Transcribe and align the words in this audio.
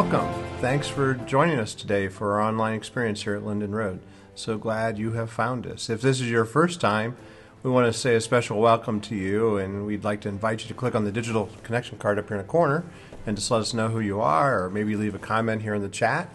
welcome. 0.00 0.32
Thanks 0.60 0.86
for 0.86 1.14
joining 1.14 1.58
us 1.58 1.74
today 1.74 2.06
for 2.06 2.34
our 2.34 2.40
online 2.40 2.74
experience 2.74 3.24
here 3.24 3.34
at 3.34 3.44
Linden 3.44 3.74
Road. 3.74 3.98
So 4.36 4.56
glad 4.56 4.96
you 4.96 5.10
have 5.14 5.28
found 5.28 5.66
us. 5.66 5.90
If 5.90 6.02
this 6.02 6.20
is 6.20 6.30
your 6.30 6.44
first 6.44 6.80
time, 6.80 7.16
we 7.64 7.72
want 7.72 7.92
to 7.92 7.92
say 7.92 8.14
a 8.14 8.20
special 8.20 8.60
welcome 8.60 9.00
to 9.00 9.16
you, 9.16 9.56
and 9.56 9.86
we'd 9.86 10.04
like 10.04 10.20
to 10.20 10.28
invite 10.28 10.62
you 10.62 10.68
to 10.68 10.74
click 10.74 10.94
on 10.94 11.02
the 11.02 11.10
digital 11.10 11.48
connection 11.64 11.98
card 11.98 12.16
up 12.16 12.28
here 12.28 12.36
in 12.36 12.42
the 12.44 12.48
corner 12.48 12.84
and 13.26 13.36
just 13.36 13.50
let 13.50 13.60
us 13.60 13.74
know 13.74 13.88
who 13.88 13.98
you 13.98 14.20
are, 14.20 14.62
or 14.62 14.70
maybe 14.70 14.94
leave 14.94 15.16
a 15.16 15.18
comment 15.18 15.62
here 15.62 15.74
in 15.74 15.82
the 15.82 15.88
chat, 15.88 16.32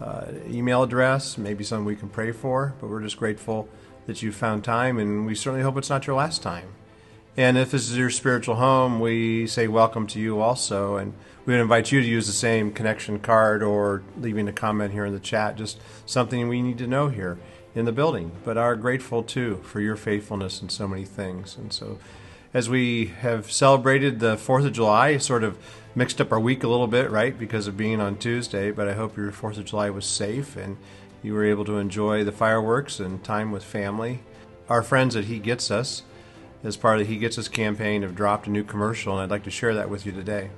uh, 0.00 0.24
email 0.48 0.82
address, 0.82 1.38
maybe 1.38 1.62
something 1.62 1.84
we 1.84 1.94
can 1.94 2.08
pray 2.08 2.32
for. 2.32 2.74
But 2.80 2.90
we're 2.90 3.00
just 3.00 3.16
grateful 3.16 3.68
that 4.06 4.22
you 4.22 4.32
found 4.32 4.64
time, 4.64 4.98
and 4.98 5.24
we 5.24 5.36
certainly 5.36 5.62
hope 5.62 5.76
it's 5.76 5.88
not 5.88 6.04
your 6.08 6.16
last 6.16 6.42
time. 6.42 6.66
And 7.36 7.58
if 7.58 7.72
this 7.72 7.90
is 7.90 7.98
your 7.98 8.10
spiritual 8.10 8.54
home, 8.54 9.00
we 9.00 9.48
say 9.48 9.66
welcome 9.66 10.06
to 10.08 10.20
you 10.20 10.40
also. 10.40 10.96
And 10.96 11.14
we 11.44 11.52
would 11.52 11.60
invite 11.60 11.90
you 11.90 12.00
to 12.00 12.06
use 12.06 12.28
the 12.28 12.32
same 12.32 12.72
connection 12.72 13.18
card 13.18 13.60
or 13.60 14.02
leaving 14.16 14.46
a 14.46 14.52
comment 14.52 14.92
here 14.92 15.04
in 15.04 15.12
the 15.12 15.20
chat, 15.20 15.56
just 15.56 15.80
something 16.06 16.48
we 16.48 16.62
need 16.62 16.78
to 16.78 16.86
know 16.86 17.08
here 17.08 17.38
in 17.74 17.86
the 17.86 17.92
building. 17.92 18.30
But 18.44 18.56
are 18.56 18.76
grateful 18.76 19.24
too 19.24 19.60
for 19.64 19.80
your 19.80 19.96
faithfulness 19.96 20.62
in 20.62 20.68
so 20.68 20.86
many 20.86 21.04
things. 21.04 21.56
And 21.56 21.72
so, 21.72 21.98
as 22.52 22.68
we 22.68 23.06
have 23.06 23.50
celebrated 23.50 24.20
the 24.20 24.36
4th 24.36 24.66
of 24.66 24.72
July, 24.72 25.16
sort 25.18 25.42
of 25.42 25.58
mixed 25.96 26.20
up 26.20 26.30
our 26.30 26.38
week 26.38 26.62
a 26.62 26.68
little 26.68 26.86
bit, 26.86 27.10
right, 27.10 27.36
because 27.36 27.66
of 27.66 27.76
being 27.76 28.00
on 28.00 28.16
Tuesday. 28.16 28.70
But 28.70 28.86
I 28.86 28.94
hope 28.94 29.16
your 29.16 29.32
4th 29.32 29.58
of 29.58 29.64
July 29.64 29.90
was 29.90 30.06
safe 30.06 30.56
and 30.56 30.76
you 31.20 31.34
were 31.34 31.44
able 31.44 31.64
to 31.64 31.78
enjoy 31.78 32.22
the 32.22 32.30
fireworks 32.30 33.00
and 33.00 33.24
time 33.24 33.50
with 33.50 33.64
family. 33.64 34.20
Our 34.68 34.84
friends 34.84 35.16
at 35.16 35.24
He 35.24 35.40
Gets 35.40 35.72
Us 35.72 36.04
as 36.64 36.76
part 36.76 37.00
of 37.00 37.06
He 37.06 37.16
Gets 37.16 37.38
Us 37.38 37.46
campaign, 37.46 38.02
have 38.02 38.16
dropped 38.16 38.46
a 38.46 38.50
new 38.50 38.64
commercial, 38.64 39.12
and 39.12 39.22
I'd 39.22 39.30
like 39.30 39.44
to 39.44 39.50
share 39.50 39.74
that 39.74 39.90
with 39.90 40.06
you 40.06 40.12
today. 40.12 40.50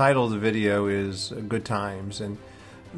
Title 0.00 0.24
of 0.24 0.30
the 0.30 0.38
video 0.38 0.86
is 0.86 1.30
Good 1.46 1.66
Times, 1.66 2.22
and 2.22 2.38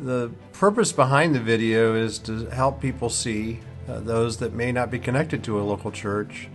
the 0.05 0.31
purpose 0.53 0.93
behind 0.93 1.35
the 1.35 1.41
video 1.41 1.97
is 1.97 2.21
to 2.21 2.47
help 2.51 2.81
people 2.81 3.11
see, 3.11 3.59
uh, 3.89 3.99
those 3.99 4.37
that 4.37 4.53
may 4.53 4.71
not 4.71 4.89
be 4.89 5.01
connected 5.01 5.43
to 5.43 5.61
a 5.61 5.65
local 5.65 5.91
church, 5.91 6.49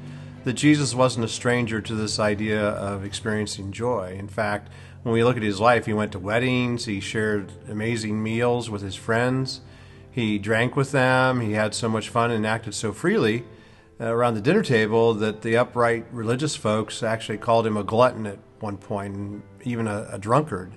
that 0.45 0.53
Jesus 0.53 0.95
wasn't 0.95 1.25
a 1.25 1.27
stranger 1.27 1.81
to 1.81 1.93
this 1.93 2.17
idea 2.17 2.61
of 2.61 3.03
experiencing 3.03 3.73
joy. 3.73 4.15
In 4.17 4.29
fact, 4.29 4.71
when 5.03 5.11
we 5.11 5.21
look 5.21 5.35
at 5.35 5.43
his 5.43 5.59
life, 5.59 5.85
he 5.85 5.91
went 5.91 6.13
to 6.13 6.19
weddings, 6.19 6.85
he 6.85 7.01
shared 7.01 7.51
amazing 7.67 8.23
meals 8.23 8.69
with 8.69 8.81
his 8.81 8.95
friends, 8.95 9.59
he 10.09 10.39
drank 10.39 10.77
with 10.77 10.93
them, 10.93 11.41
he 11.41 11.51
had 11.51 11.75
so 11.75 11.89
much 11.89 12.07
fun 12.07 12.31
and 12.31 12.47
acted 12.47 12.73
so 12.73 12.93
freely 12.93 13.43
uh, 13.99 14.05
around 14.05 14.35
the 14.35 14.41
dinner 14.41 14.63
table 14.63 15.13
that 15.13 15.41
the 15.41 15.57
upright 15.57 16.05
religious 16.09 16.55
folks 16.55 17.03
actually 17.03 17.37
called 17.37 17.67
him 17.67 17.75
a 17.75 17.83
glutton 17.83 18.25
at 18.25 18.39
one 18.59 18.77
point, 18.77 19.15
and 19.15 19.41
even 19.63 19.87
a, 19.87 20.07
a 20.11 20.17
drunkard. 20.17 20.71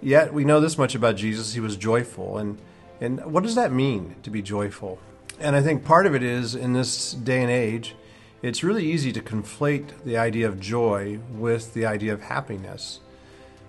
Yet 0.00 0.32
we 0.32 0.44
know 0.44 0.60
this 0.60 0.78
much 0.78 0.94
about 0.94 1.16
Jesus: 1.16 1.54
he 1.54 1.60
was 1.60 1.76
joyful, 1.76 2.38
and 2.38 2.58
and 3.00 3.24
what 3.32 3.42
does 3.42 3.54
that 3.54 3.72
mean 3.72 4.16
to 4.22 4.30
be 4.30 4.42
joyful? 4.42 4.98
And 5.40 5.54
I 5.54 5.62
think 5.62 5.84
part 5.84 6.06
of 6.06 6.14
it 6.14 6.22
is 6.22 6.54
in 6.54 6.72
this 6.72 7.12
day 7.12 7.42
and 7.42 7.50
age, 7.50 7.94
it's 8.42 8.64
really 8.64 8.84
easy 8.84 9.12
to 9.12 9.20
conflate 9.20 10.04
the 10.04 10.16
idea 10.16 10.48
of 10.48 10.58
joy 10.58 11.20
with 11.32 11.74
the 11.74 11.86
idea 11.86 12.12
of 12.12 12.22
happiness. 12.22 13.00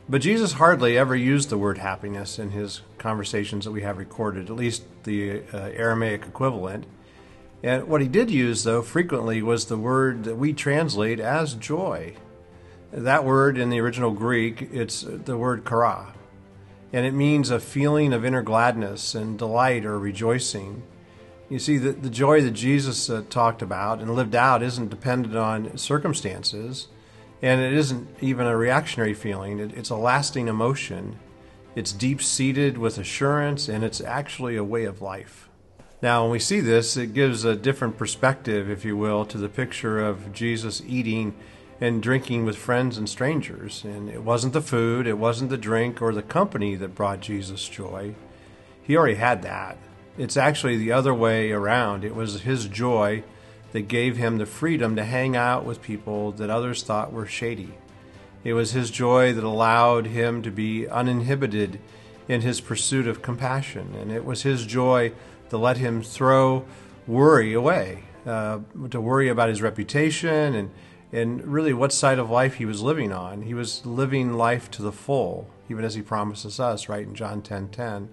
But 0.08 0.22
Jesus 0.22 0.54
hardly 0.54 0.98
ever 0.98 1.16
used 1.16 1.50
the 1.50 1.58
word 1.58 1.78
happiness 1.78 2.40
in 2.40 2.50
his 2.50 2.82
conversations 2.98 3.66
that 3.66 3.72
we 3.72 3.84
have 3.84 4.00
recorded, 4.00 4.50
at 4.50 4.56
least 4.56 4.84
the 5.04 5.44
uh, 5.54 5.70
Aramaic 5.74 6.26
equivalent. 6.26 6.88
And 7.62 7.88
what 7.88 8.02
he 8.02 8.08
did 8.08 8.32
use, 8.32 8.64
though, 8.64 8.82
frequently 8.82 9.44
was 9.44 9.66
the 9.66 9.78
word 9.78 10.24
that 10.24 10.38
we 10.38 10.54
translate 10.54 11.20
as 11.20 11.54
joy. 11.54 12.16
That 12.92 13.24
word 13.24 13.58
in 13.58 13.70
the 13.70 13.80
original 13.80 14.12
Greek, 14.12 14.62
it's 14.72 15.02
the 15.02 15.38
word 15.38 15.66
chara, 15.66 16.14
and 16.92 17.06
it 17.06 17.14
means 17.14 17.52
a 17.52 17.60
feeling 17.60 18.14
of 18.14 18.26
inner 18.26 18.42
gladness 18.42 19.14
and 19.14 19.38
delight 19.38 19.86
or 19.86 20.00
rejoicing. 20.00 20.82
You 21.50 21.60
see, 21.60 21.78
the, 21.78 21.92
the 21.92 22.10
joy 22.10 22.42
that 22.42 22.52
Jesus 22.52 23.10
uh, 23.10 23.24
talked 23.30 23.62
about 23.62 24.00
and 24.00 24.16
lived 24.16 24.36
out 24.36 24.64
isn't 24.64 24.90
dependent 24.90 25.36
on 25.36 25.78
circumstances, 25.78 26.88
and 27.44 27.62
it 27.62 27.74
isn't 27.74 28.08
even 28.22 28.48
a 28.48 28.58
reactionary 28.58 29.14
feeling. 29.14 29.60
It, 29.60 29.78
it's 29.78 29.92
a 29.92 29.96
lasting 29.96 30.48
emotion. 30.48 31.20
It's 31.76 31.94
deep 31.94 32.24
seated 32.24 32.80
with 32.80 32.98
assurance, 32.98 33.70
and 33.70 33.84
it's 33.84 34.02
actually 34.02 34.56
a 34.56 34.64
way 34.64 34.86
of 34.86 35.02
life. 35.02 35.48
Now, 36.02 36.24
when 36.24 36.32
we 36.32 36.40
see 36.40 36.60
this, 36.60 36.98
it 36.98 37.14
gives 37.14 37.46
a 37.46 37.56
different 37.56 37.98
perspective, 37.98 38.68
if 38.70 38.84
you 38.84 38.98
will, 38.98 39.26
to 39.26 39.38
the 39.38 39.50
picture 39.50 40.00
of 40.04 40.34
Jesus 40.34 40.82
eating 40.88 41.36
and 41.82 42.04
drinking 42.04 42.46
with 42.46 42.58
friends 42.58 42.98
and 42.98 43.08
strangers. 43.08 43.84
And 43.84 44.10
it 44.10 44.24
wasn't 44.24 44.54
the 44.54 44.62
food, 44.62 45.08
it 45.08 45.18
wasn't 45.18 45.50
the 45.50 45.58
drink 45.58 46.02
or 46.02 46.14
the 46.14 46.22
company 46.22 46.76
that 46.76 46.96
brought 46.96 47.22
Jesus 47.22 47.68
joy. 47.68 48.16
He 48.82 48.98
already 48.98 49.16
had 49.16 49.42
that. 49.44 49.78
It's 50.18 50.36
actually 50.36 50.78
the 50.78 50.92
other 50.92 51.14
way 51.14 51.52
around. 51.52 52.04
It 52.04 52.16
was 52.16 52.42
his 52.42 52.66
joy 52.66 53.24
that 53.72 53.88
gave 53.88 54.18
him 54.18 54.38
the 54.38 54.46
freedom 54.46 54.96
to 54.96 55.04
hang 55.06 55.36
out 55.36 55.64
with 55.64 55.82
people 55.82 56.32
that 56.34 56.50
others 56.50 56.84
thought 56.84 57.14
were 57.14 57.28
shady. 57.28 57.74
It 58.44 58.54
was 58.54 58.72
his 58.72 58.90
joy 58.90 59.34
that 59.34 59.44
allowed 59.44 60.08
him 60.08 60.42
to 60.42 60.52
be 60.52 60.88
uninhibited 60.88 61.80
in 62.28 62.42
his 62.42 62.62
pursuit 62.62 63.08
of 63.08 63.22
compassion. 63.22 63.96
And 63.96 64.12
it 64.12 64.26
was 64.26 64.44
his 64.44 64.66
joy 64.66 65.12
that 65.50 65.58
let 65.58 65.78
him 65.78 66.02
throw 66.02 66.66
worry 67.08 67.54
away, 67.54 68.04
uh, 68.26 68.60
to 68.90 69.02
worry 69.02 69.30
about 69.30 69.50
his 69.50 69.62
reputation 69.62 70.56
and 70.56 70.72
and 71.12 71.46
really 71.46 71.74
what 71.74 71.92
side 71.92 72.20
of 72.20 72.30
life 72.30 72.56
he 72.56 72.66
was 72.66 72.82
living 72.82 73.12
on. 73.12 73.42
He 73.42 73.54
was 73.54 73.86
living 73.86 74.34
life 74.34 74.70
to 74.72 74.82
the 74.82 74.92
full, 74.92 75.48
even 75.70 75.84
as 75.84 75.96
he 75.96 76.02
promises 76.02 76.60
us, 76.60 76.90
right 76.90 77.06
in 77.06 77.16
John 77.16 77.42
10:10. 77.42 77.44
10, 77.44 77.70
10. 77.70 78.10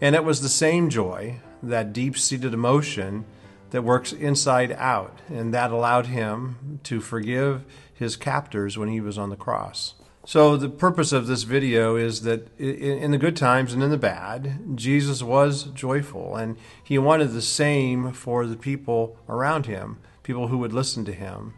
And 0.00 0.14
it 0.14 0.24
was 0.24 0.40
the 0.40 0.48
same 0.48 0.90
joy, 0.90 1.40
that 1.62 1.92
deep-seated 1.92 2.54
emotion 2.54 3.24
that 3.70 3.82
works 3.82 4.12
inside 4.12 4.72
out, 4.72 5.20
and 5.28 5.52
that 5.52 5.72
allowed 5.72 6.06
him 6.06 6.80
to 6.84 7.00
forgive 7.00 7.64
his 7.92 8.16
captors 8.16 8.78
when 8.78 8.88
he 8.88 9.00
was 9.00 9.18
on 9.18 9.30
the 9.30 9.36
cross. 9.36 9.94
So 10.24 10.56
the 10.56 10.68
purpose 10.68 11.12
of 11.12 11.26
this 11.26 11.42
video 11.42 11.96
is 11.96 12.22
that 12.22 12.56
in 12.58 13.10
the 13.10 13.18
good 13.18 13.36
times 13.36 13.72
and 13.72 13.82
in 13.82 13.90
the 13.90 13.98
bad, 13.98 14.76
Jesus 14.76 15.22
was 15.22 15.64
joyful, 15.64 16.36
and 16.36 16.56
he 16.82 16.98
wanted 16.98 17.32
the 17.32 17.42
same 17.42 18.12
for 18.12 18.46
the 18.46 18.56
people 18.56 19.16
around 19.28 19.66
him, 19.66 19.98
people 20.22 20.48
who 20.48 20.58
would 20.58 20.72
listen 20.72 21.04
to 21.06 21.12
him. 21.12 21.54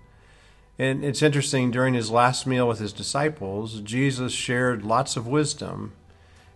And 0.80 1.04
it's 1.04 1.20
interesting, 1.20 1.70
during 1.70 1.92
his 1.92 2.10
last 2.10 2.46
meal 2.46 2.66
with 2.66 2.78
his 2.78 2.94
disciples, 2.94 3.82
Jesus 3.82 4.32
shared 4.32 4.82
lots 4.82 5.14
of 5.14 5.26
wisdom. 5.26 5.92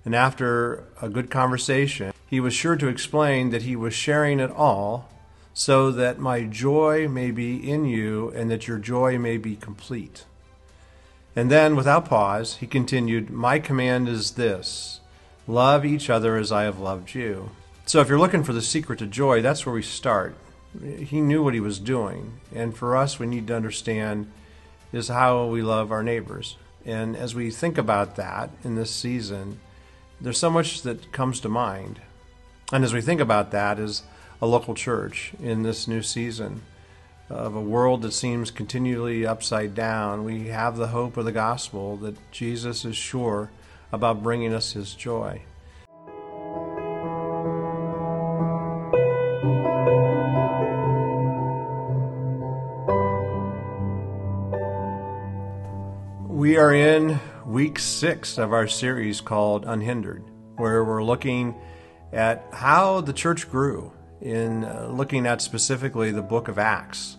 And 0.02 0.14
after 0.14 0.84
a 1.02 1.10
good 1.10 1.30
conversation, 1.30 2.14
he 2.26 2.40
was 2.40 2.54
sure 2.54 2.74
to 2.76 2.88
explain 2.88 3.50
that 3.50 3.64
he 3.64 3.76
was 3.76 3.92
sharing 3.92 4.40
it 4.40 4.50
all 4.50 5.10
so 5.52 5.90
that 5.90 6.18
my 6.18 6.44
joy 6.44 7.06
may 7.06 7.32
be 7.32 7.70
in 7.70 7.84
you 7.84 8.30
and 8.30 8.50
that 8.50 8.66
your 8.66 8.78
joy 8.78 9.18
may 9.18 9.36
be 9.36 9.56
complete. 9.56 10.24
And 11.36 11.50
then, 11.50 11.76
without 11.76 12.06
pause, 12.06 12.56
he 12.56 12.66
continued, 12.66 13.28
My 13.28 13.58
command 13.58 14.08
is 14.08 14.30
this 14.30 15.00
love 15.46 15.84
each 15.84 16.08
other 16.08 16.38
as 16.38 16.50
I 16.50 16.62
have 16.62 16.78
loved 16.78 17.14
you. 17.14 17.50
So, 17.84 18.00
if 18.00 18.08
you're 18.08 18.18
looking 18.18 18.42
for 18.42 18.54
the 18.54 18.62
secret 18.62 19.00
to 19.00 19.06
joy, 19.06 19.42
that's 19.42 19.66
where 19.66 19.74
we 19.74 19.82
start 19.82 20.34
he 20.82 21.20
knew 21.20 21.42
what 21.42 21.54
he 21.54 21.60
was 21.60 21.78
doing. 21.78 22.40
And 22.54 22.76
for 22.76 22.96
us, 22.96 23.18
we 23.18 23.26
need 23.26 23.46
to 23.48 23.56
understand 23.56 24.30
is 24.92 25.08
how 25.08 25.46
we 25.46 25.62
love 25.62 25.90
our 25.90 26.02
neighbors. 26.02 26.56
And 26.84 27.16
as 27.16 27.34
we 27.34 27.50
think 27.50 27.78
about 27.78 28.16
that 28.16 28.50
in 28.62 28.74
this 28.74 28.90
season, 28.90 29.60
there's 30.20 30.38
so 30.38 30.50
much 30.50 30.82
that 30.82 31.12
comes 31.12 31.40
to 31.40 31.48
mind. 31.48 32.00
And 32.72 32.84
as 32.84 32.92
we 32.92 33.00
think 33.00 33.20
about 33.20 33.50
that 33.50 33.78
as 33.78 34.02
a 34.40 34.46
local 34.46 34.74
church 34.74 35.32
in 35.40 35.62
this 35.62 35.88
new 35.88 36.02
season 36.02 36.62
of 37.30 37.54
a 37.54 37.60
world 37.60 38.02
that 38.02 38.12
seems 38.12 38.50
continually 38.50 39.26
upside 39.26 39.74
down, 39.74 40.24
we 40.24 40.48
have 40.48 40.76
the 40.76 40.88
hope 40.88 41.16
of 41.16 41.24
the 41.24 41.32
gospel 41.32 41.96
that 41.98 42.16
Jesus 42.30 42.84
is 42.84 42.96
sure 42.96 43.50
about 43.92 44.22
bringing 44.22 44.52
us 44.52 44.72
his 44.72 44.94
joy. 44.94 45.42
We 56.44 56.58
are 56.58 56.74
in 56.74 57.18
week 57.46 57.78
six 57.78 58.36
of 58.36 58.52
our 58.52 58.68
series 58.68 59.22
called 59.22 59.64
Unhindered. 59.64 60.24
where 60.56 60.84
we're 60.84 61.02
looking 61.02 61.54
at 62.12 62.44
how 62.52 63.00
the 63.00 63.14
church 63.14 63.50
grew 63.50 63.90
in 64.20 64.62
uh, 64.62 64.90
looking 64.92 65.26
at 65.26 65.40
specifically 65.40 66.10
the 66.10 66.20
book 66.20 66.48
of 66.48 66.58
Acts. 66.58 67.16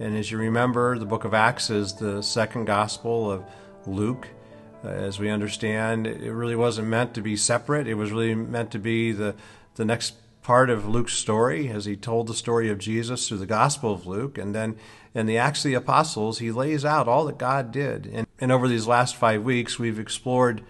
And 0.00 0.16
as 0.16 0.28
you 0.28 0.38
remember, 0.38 0.98
the 0.98 1.06
book 1.06 1.22
of 1.22 1.34
Acts 1.34 1.70
is 1.70 1.94
the 1.94 2.20
second 2.20 2.64
gospel 2.64 3.30
of 3.30 3.44
Luke. 3.86 4.26
Uh, 4.84 4.88
as 4.88 5.20
we 5.20 5.30
understand, 5.30 6.08
it 6.08 6.32
really 6.32 6.56
wasn't 6.56 6.88
meant 6.88 7.14
to 7.14 7.22
be 7.22 7.36
separate. 7.36 7.86
It 7.86 7.94
was 7.94 8.10
really 8.10 8.34
meant 8.34 8.72
to 8.72 8.80
be 8.80 9.12
the, 9.12 9.36
the 9.76 9.84
next 9.84 10.14
part 10.42 10.68
of 10.68 10.86
Luke's 10.86 11.14
story 11.14 11.68
as 11.68 11.84
he 11.84 11.96
told 11.96 12.26
the 12.26 12.34
story 12.34 12.70
of 12.70 12.78
Jesus 12.78 13.28
through 13.28 13.38
the 13.38 13.46
Gospel 13.46 13.94
of 13.94 14.06
Luke. 14.06 14.36
And 14.36 14.52
then 14.52 14.76
in 15.14 15.26
the 15.26 15.38
Acts 15.38 15.60
of 15.64 15.70
the 15.70 15.74
Apostles, 15.74 16.40
he 16.40 16.50
lays 16.50 16.84
out 16.84 17.06
all 17.06 17.24
that 17.26 17.38
God 17.38 17.70
did. 17.70 18.06
And, 18.06 18.26
and 18.44 18.52
over 18.52 18.68
these 18.68 18.86
last 18.86 19.16
five 19.16 19.42
weeks, 19.42 19.78
we've 19.78 19.98
explored 19.98 20.60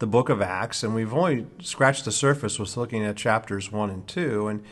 the 0.00 0.06
book 0.06 0.28
of 0.28 0.42
Acts, 0.42 0.82
and 0.82 0.94
we've 0.94 1.14
only 1.14 1.46
scratched 1.62 2.04
the 2.04 2.12
surface 2.12 2.58
with 2.58 2.76
looking 2.76 3.06
at 3.06 3.16
chapters 3.16 3.72
1 3.72 3.88
and 3.88 4.06
2. 4.06 4.48
And 4.48 4.62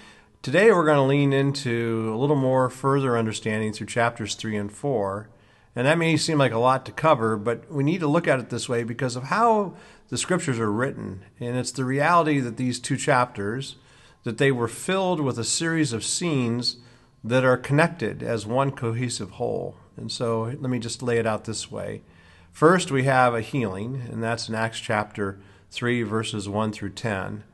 today 0.43 0.71
we're 0.71 0.85
going 0.85 0.99
to 0.99 1.03
lean 1.05 1.33
into 1.33 2.13
a 2.15 2.19
little 2.19 2.37
more 2.37 2.69
further 2.69 3.17
understanding 3.17 3.73
through 3.73 3.87
chapters 3.87 4.35
3 4.35 4.59
and 4.59 4.71
4. 4.71 5.31
And 5.75 5.87
that 5.87 5.97
may 5.97 6.19
seem 6.19 6.37
like 6.37 6.53
a 6.53 6.59
lot 6.59 6.85
to 6.85 6.93
cover, 6.93 7.39
but 7.39 7.73
we 7.73 7.83
need 7.83 8.01
to 8.01 8.07
look 8.07 8.29
at 8.29 8.41
it 8.41 8.51
this 8.51 8.69
way 8.69 8.85
because 8.85 9.17
of 9.17 9.23
how 9.23 9.75
the 10.11 10.19
scriptures 10.19 10.59
are 10.59 10.71
written. 10.71 11.23
And 11.41 11.57
it's 11.57 11.73
the 11.73 11.87
reality 11.87 12.41
that 12.41 12.59
these 12.59 12.79
two 12.79 12.99
chapters, 12.99 13.77
that 14.25 14.37
they 14.37 14.53
were 14.53 14.69
filled 14.69 15.21
with 15.21 15.39
a 15.39 15.45
series 15.45 15.95
of 15.95 16.05
scenes 16.05 16.77
that 17.25 17.43
are 17.43 17.57
connected 17.57 18.23
as 18.23 18.45
one 18.45 18.71
cohesive 18.71 19.31
whole. 19.31 19.77
And 19.97 20.13
so 20.13 20.43
let 20.43 20.69
me 20.69 20.79
just 20.79 21.03
lay 21.03 21.17
it 21.17 21.27
out 21.27 21.47
this 21.47 21.71
way. 21.71 22.03
First, 22.53 22.91
we 22.91 23.05
have 23.05 23.35
a 23.35 23.41
healing, 23.41 24.03
and 24.11 24.23
that's 24.23 24.49
in 24.49 24.55
Acts 24.55 24.81
chapter 24.81 25.39
3, 25.71 26.03
verses 26.03 26.49
1 26.49 26.73
through 26.73 26.91
10, 26.91 27.45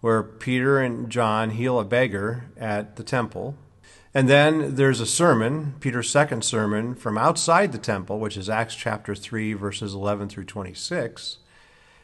where 0.00 0.22
Peter 0.22 0.78
and 0.78 1.08
John 1.08 1.50
heal 1.50 1.78
a 1.78 1.84
beggar 1.84 2.46
at 2.56 2.96
the 2.96 3.04
temple. 3.04 3.56
And 4.12 4.28
then 4.28 4.74
there's 4.74 5.00
a 5.00 5.06
sermon, 5.06 5.74
Peter's 5.80 6.10
second 6.10 6.44
sermon, 6.44 6.94
from 6.94 7.16
outside 7.16 7.72
the 7.72 7.78
temple, 7.78 8.18
which 8.18 8.36
is 8.36 8.50
Acts 8.50 8.74
chapter 8.74 9.14
3, 9.14 9.52
verses 9.54 9.94
11 9.94 10.28
through 10.28 10.44
26. 10.44 11.38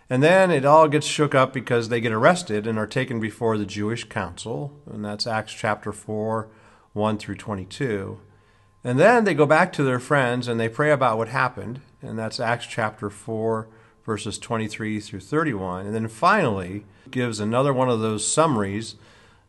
And 0.08 0.22
then 0.22 0.52
it 0.52 0.64
all 0.64 0.86
gets 0.86 1.06
shook 1.06 1.34
up 1.34 1.52
because 1.52 1.88
they 1.88 2.00
get 2.00 2.12
arrested 2.12 2.66
and 2.66 2.78
are 2.78 2.86
taken 2.86 3.18
before 3.18 3.58
the 3.58 3.66
Jewish 3.66 4.04
council, 4.04 4.80
and 4.90 5.04
that's 5.04 5.26
Acts 5.26 5.52
chapter 5.52 5.90
4, 5.92 6.48
1 6.92 7.18
through 7.18 7.34
22. 7.34 8.20
And 8.84 9.00
then 9.00 9.24
they 9.24 9.34
go 9.34 9.46
back 9.46 9.72
to 9.72 9.82
their 9.82 9.98
friends 9.98 10.46
and 10.46 10.60
they 10.60 10.68
pray 10.68 10.92
about 10.92 11.18
what 11.18 11.26
happened, 11.28 11.80
and 12.02 12.18
that's 12.18 12.40
Acts 12.40 12.66
chapter 12.66 13.10
4, 13.10 13.68
verses 14.04 14.38
23 14.38 15.00
through 15.00 15.20
31. 15.20 15.86
And 15.86 15.94
then 15.94 16.08
finally 16.08 16.84
gives 17.10 17.40
another 17.40 17.72
one 17.72 17.88
of 17.88 18.00
those 18.00 18.26
summaries, 18.26 18.96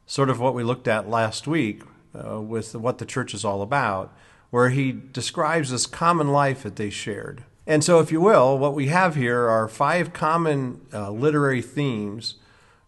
sort 0.05 0.29
of 0.29 0.39
what 0.39 0.53
we 0.53 0.63
looked 0.63 0.87
at 0.87 1.09
last 1.09 1.47
week 1.47 1.83
uh, 2.15 2.41
with 2.41 2.75
what 2.75 2.97
the 2.97 3.05
church 3.05 3.33
is 3.33 3.45
all 3.45 3.61
about, 3.61 4.15
where 4.49 4.69
he 4.69 4.91
describes 4.91 5.69
this 5.69 5.85
common 5.85 6.29
life 6.29 6.63
that 6.63 6.77
they 6.77 6.89
shared. 6.89 7.43
And 7.65 7.83
so, 7.83 7.99
if 7.99 8.13
you 8.13 8.21
will, 8.21 8.57
what 8.57 8.73
we 8.73 8.87
have 8.87 9.15
here 9.15 9.47
are 9.47 9.67
five 9.67 10.13
common 10.13 10.81
uh, 10.93 11.11
literary 11.11 11.61
themes 11.61 12.35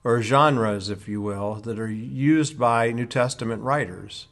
or 0.05 0.21
genres, 0.21 0.89
if 0.89 1.07
you 1.07 1.21
will, 1.21 1.55
that 1.55 1.77
are 1.77 1.91
used 1.91 2.57
by 2.57 2.91
New 2.91 3.05
Testament 3.05 3.61
writers. 3.61 4.27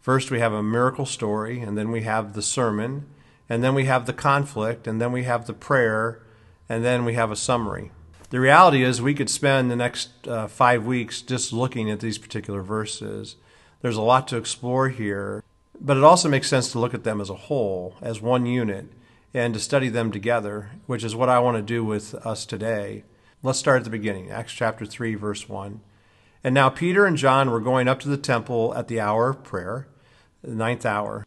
First, 0.00 0.30
we 0.30 0.40
have 0.40 0.54
a 0.54 0.62
miracle 0.62 1.04
story, 1.04 1.60
and 1.60 1.76
then 1.76 1.90
we 1.90 2.02
have 2.02 2.32
the 2.32 2.40
sermon, 2.40 3.06
and 3.50 3.64
then 3.64 3.74
we 3.74 3.84
have 3.86 4.06
the 4.06 4.12
conflict, 4.12 4.86
and 4.86 5.00
then 5.00 5.10
we 5.10 5.24
have 5.24 5.46
the 5.46 5.52
prayer, 5.52 6.22
and 6.68 6.84
then 6.84 7.04
we 7.04 7.14
have 7.14 7.32
a 7.32 7.36
summary. 7.36 7.90
The 8.30 8.38
reality 8.38 8.84
is, 8.84 9.02
we 9.02 9.12
could 9.12 9.28
spend 9.28 9.68
the 9.68 9.76
next 9.76 10.28
uh, 10.28 10.46
five 10.46 10.86
weeks 10.86 11.20
just 11.20 11.52
looking 11.52 11.90
at 11.90 11.98
these 11.98 12.16
particular 12.16 12.62
verses. 12.62 13.34
There's 13.82 13.96
a 13.96 14.02
lot 14.02 14.28
to 14.28 14.36
explore 14.36 14.88
here, 14.88 15.42
but 15.80 15.96
it 15.96 16.04
also 16.04 16.28
makes 16.28 16.48
sense 16.48 16.70
to 16.70 16.78
look 16.78 16.94
at 16.94 17.02
them 17.02 17.20
as 17.20 17.28
a 17.28 17.34
whole, 17.34 17.96
as 18.00 18.22
one 18.22 18.46
unit, 18.46 18.86
and 19.34 19.52
to 19.54 19.60
study 19.60 19.88
them 19.88 20.12
together, 20.12 20.70
which 20.86 21.02
is 21.02 21.16
what 21.16 21.28
I 21.28 21.40
want 21.40 21.56
to 21.56 21.62
do 21.62 21.84
with 21.84 22.14
us 22.24 22.46
today. 22.46 23.02
Let's 23.42 23.58
start 23.58 23.78
at 23.78 23.84
the 23.84 23.90
beginning, 23.90 24.30
Acts 24.30 24.52
chapter 24.52 24.86
3, 24.86 25.16
verse 25.16 25.48
1. 25.48 25.80
And 26.44 26.54
now 26.54 26.68
Peter 26.68 27.04
and 27.04 27.16
John 27.16 27.50
were 27.50 27.60
going 27.60 27.88
up 27.88 27.98
to 28.00 28.08
the 28.08 28.16
temple 28.16 28.72
at 28.76 28.86
the 28.86 29.00
hour 29.00 29.30
of 29.30 29.42
prayer, 29.42 29.88
the 30.40 30.54
ninth 30.54 30.86
hour. 30.86 31.26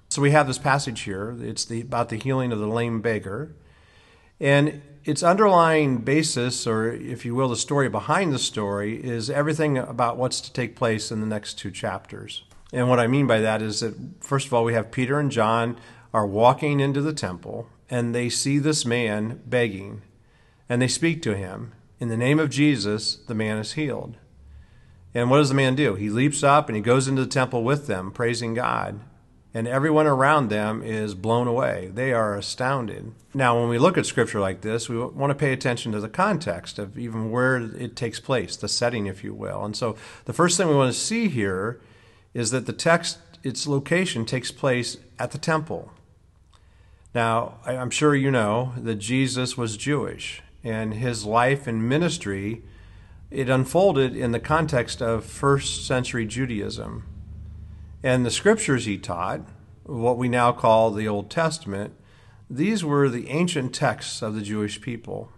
So 0.11 0.21
we 0.21 0.31
have 0.31 0.45
this 0.45 0.57
passage 0.57 1.03
here. 1.03 1.37
It's 1.39 1.63
the, 1.63 1.79
about 1.79 2.09
the 2.09 2.17
healing 2.17 2.51
of 2.51 2.59
the 2.59 2.67
lame 2.67 2.99
beggar. 2.99 3.55
And 4.41 4.81
its 5.05 5.23
underlying 5.23 5.99
basis, 5.99 6.67
or 6.67 6.91
if 6.91 7.23
you 7.23 7.33
will, 7.33 7.47
the 7.47 7.55
story 7.55 7.87
behind 7.87 8.33
the 8.33 8.39
story, 8.39 9.01
is 9.01 9.29
everything 9.29 9.77
about 9.77 10.17
what's 10.17 10.41
to 10.41 10.51
take 10.51 10.75
place 10.75 11.13
in 11.13 11.21
the 11.21 11.25
next 11.25 11.53
two 11.53 11.71
chapters. 11.71 12.43
And 12.73 12.89
what 12.89 12.99
I 12.99 13.07
mean 13.07 13.25
by 13.25 13.39
that 13.39 13.61
is 13.61 13.79
that, 13.79 13.95
first 14.19 14.47
of 14.47 14.53
all, 14.53 14.65
we 14.65 14.73
have 14.73 14.91
Peter 14.91 15.17
and 15.17 15.31
John 15.31 15.77
are 16.13 16.27
walking 16.27 16.81
into 16.81 16.99
the 16.99 17.13
temple 17.13 17.69
and 17.89 18.13
they 18.13 18.27
see 18.27 18.59
this 18.59 18.85
man 18.85 19.41
begging 19.45 20.01
and 20.67 20.81
they 20.81 20.89
speak 20.89 21.21
to 21.21 21.37
him. 21.37 21.71
In 22.01 22.09
the 22.09 22.17
name 22.17 22.37
of 22.37 22.49
Jesus, 22.49 23.15
the 23.15 23.35
man 23.35 23.57
is 23.57 23.73
healed. 23.73 24.17
And 25.13 25.29
what 25.29 25.37
does 25.37 25.49
the 25.49 25.55
man 25.55 25.75
do? 25.75 25.95
He 25.95 26.09
leaps 26.09 26.43
up 26.43 26.67
and 26.67 26.75
he 26.75 26.81
goes 26.81 27.07
into 27.07 27.23
the 27.23 27.29
temple 27.29 27.63
with 27.63 27.87
them, 27.87 28.11
praising 28.11 28.53
God. 28.53 28.99
And 29.53 29.67
everyone 29.67 30.07
around 30.07 30.47
them 30.47 30.81
is 30.81 31.13
blown 31.13 31.45
away. 31.47 31.91
They 31.93 32.13
are 32.13 32.37
astounded. 32.37 33.11
Now, 33.33 33.59
when 33.59 33.67
we 33.67 33.77
look 33.77 33.97
at 33.97 34.05
scripture 34.05 34.39
like 34.39 34.61
this, 34.61 34.87
we 34.87 34.97
want 34.97 35.29
to 35.31 35.35
pay 35.35 35.51
attention 35.51 35.91
to 35.91 35.99
the 35.99 36.07
context 36.07 36.79
of 36.79 36.97
even 36.97 37.31
where 37.31 37.57
it 37.57 37.97
takes 37.97 38.19
place, 38.19 38.55
the 38.55 38.69
setting, 38.69 39.07
if 39.07 39.23
you 39.23 39.33
will. 39.33 39.65
And 39.65 39.75
so 39.75 39.97
the 40.23 40.33
first 40.33 40.57
thing 40.57 40.69
we 40.69 40.75
want 40.75 40.93
to 40.93 40.99
see 40.99 41.27
here 41.27 41.81
is 42.33 42.51
that 42.51 42.65
the 42.65 42.73
text, 42.73 43.19
its 43.43 43.67
location, 43.67 44.25
takes 44.25 44.51
place 44.51 44.97
at 45.19 45.31
the 45.31 45.37
temple. 45.37 45.91
Now, 47.13 47.55
I'm 47.65 47.89
sure 47.89 48.15
you 48.15 48.31
know 48.31 48.71
that 48.77 48.95
Jesus 48.95 49.57
was 49.57 49.75
Jewish, 49.75 50.41
and 50.63 50.93
his 50.93 51.25
life 51.25 51.67
and 51.67 51.89
ministry 51.89 52.63
it 53.31 53.49
unfolded 53.49 54.15
in 54.15 54.33
the 54.33 54.39
context 54.39 55.01
of 55.01 55.23
first 55.25 55.87
century 55.87 56.25
Judaism. 56.25 57.03
And 58.03 58.25
the 58.25 58.31
scriptures 58.31 58.85
he 58.85 58.97
taught, 58.97 59.41
what 59.83 60.17
we 60.17 60.27
now 60.29 60.51
call 60.51 60.91
the 60.91 61.07
Old 61.07 61.29
Testament, 61.29 61.93
these 62.49 62.83
were 62.83 63.09
the 63.09 63.29
ancient 63.29 63.73
texts 63.73 64.21
of 64.21 64.35
the 64.35 64.41
Jewish 64.41 64.81
people. 64.81 65.31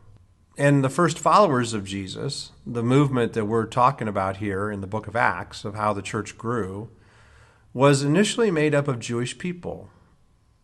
And 0.57 0.83
the 0.83 0.89
first 0.89 1.17
followers 1.17 1.73
of 1.73 1.83
Jesus, 1.83 2.51
the 2.65 2.83
movement 2.83 3.33
that 3.33 3.45
we're 3.45 3.65
talking 3.65 4.07
about 4.07 4.37
here 4.37 4.71
in 4.71 4.81
the 4.81 4.87
book 4.87 5.07
of 5.07 5.15
Acts, 5.15 5.65
of 5.65 5.75
how 5.75 5.93
the 5.93 6.01
church 6.01 6.37
grew, 6.37 6.89
was 7.73 8.03
initially 8.03 8.51
made 8.51 8.75
up 8.75 8.87
of 8.87 8.99
Jewish 8.99 9.37
people. 9.37 9.89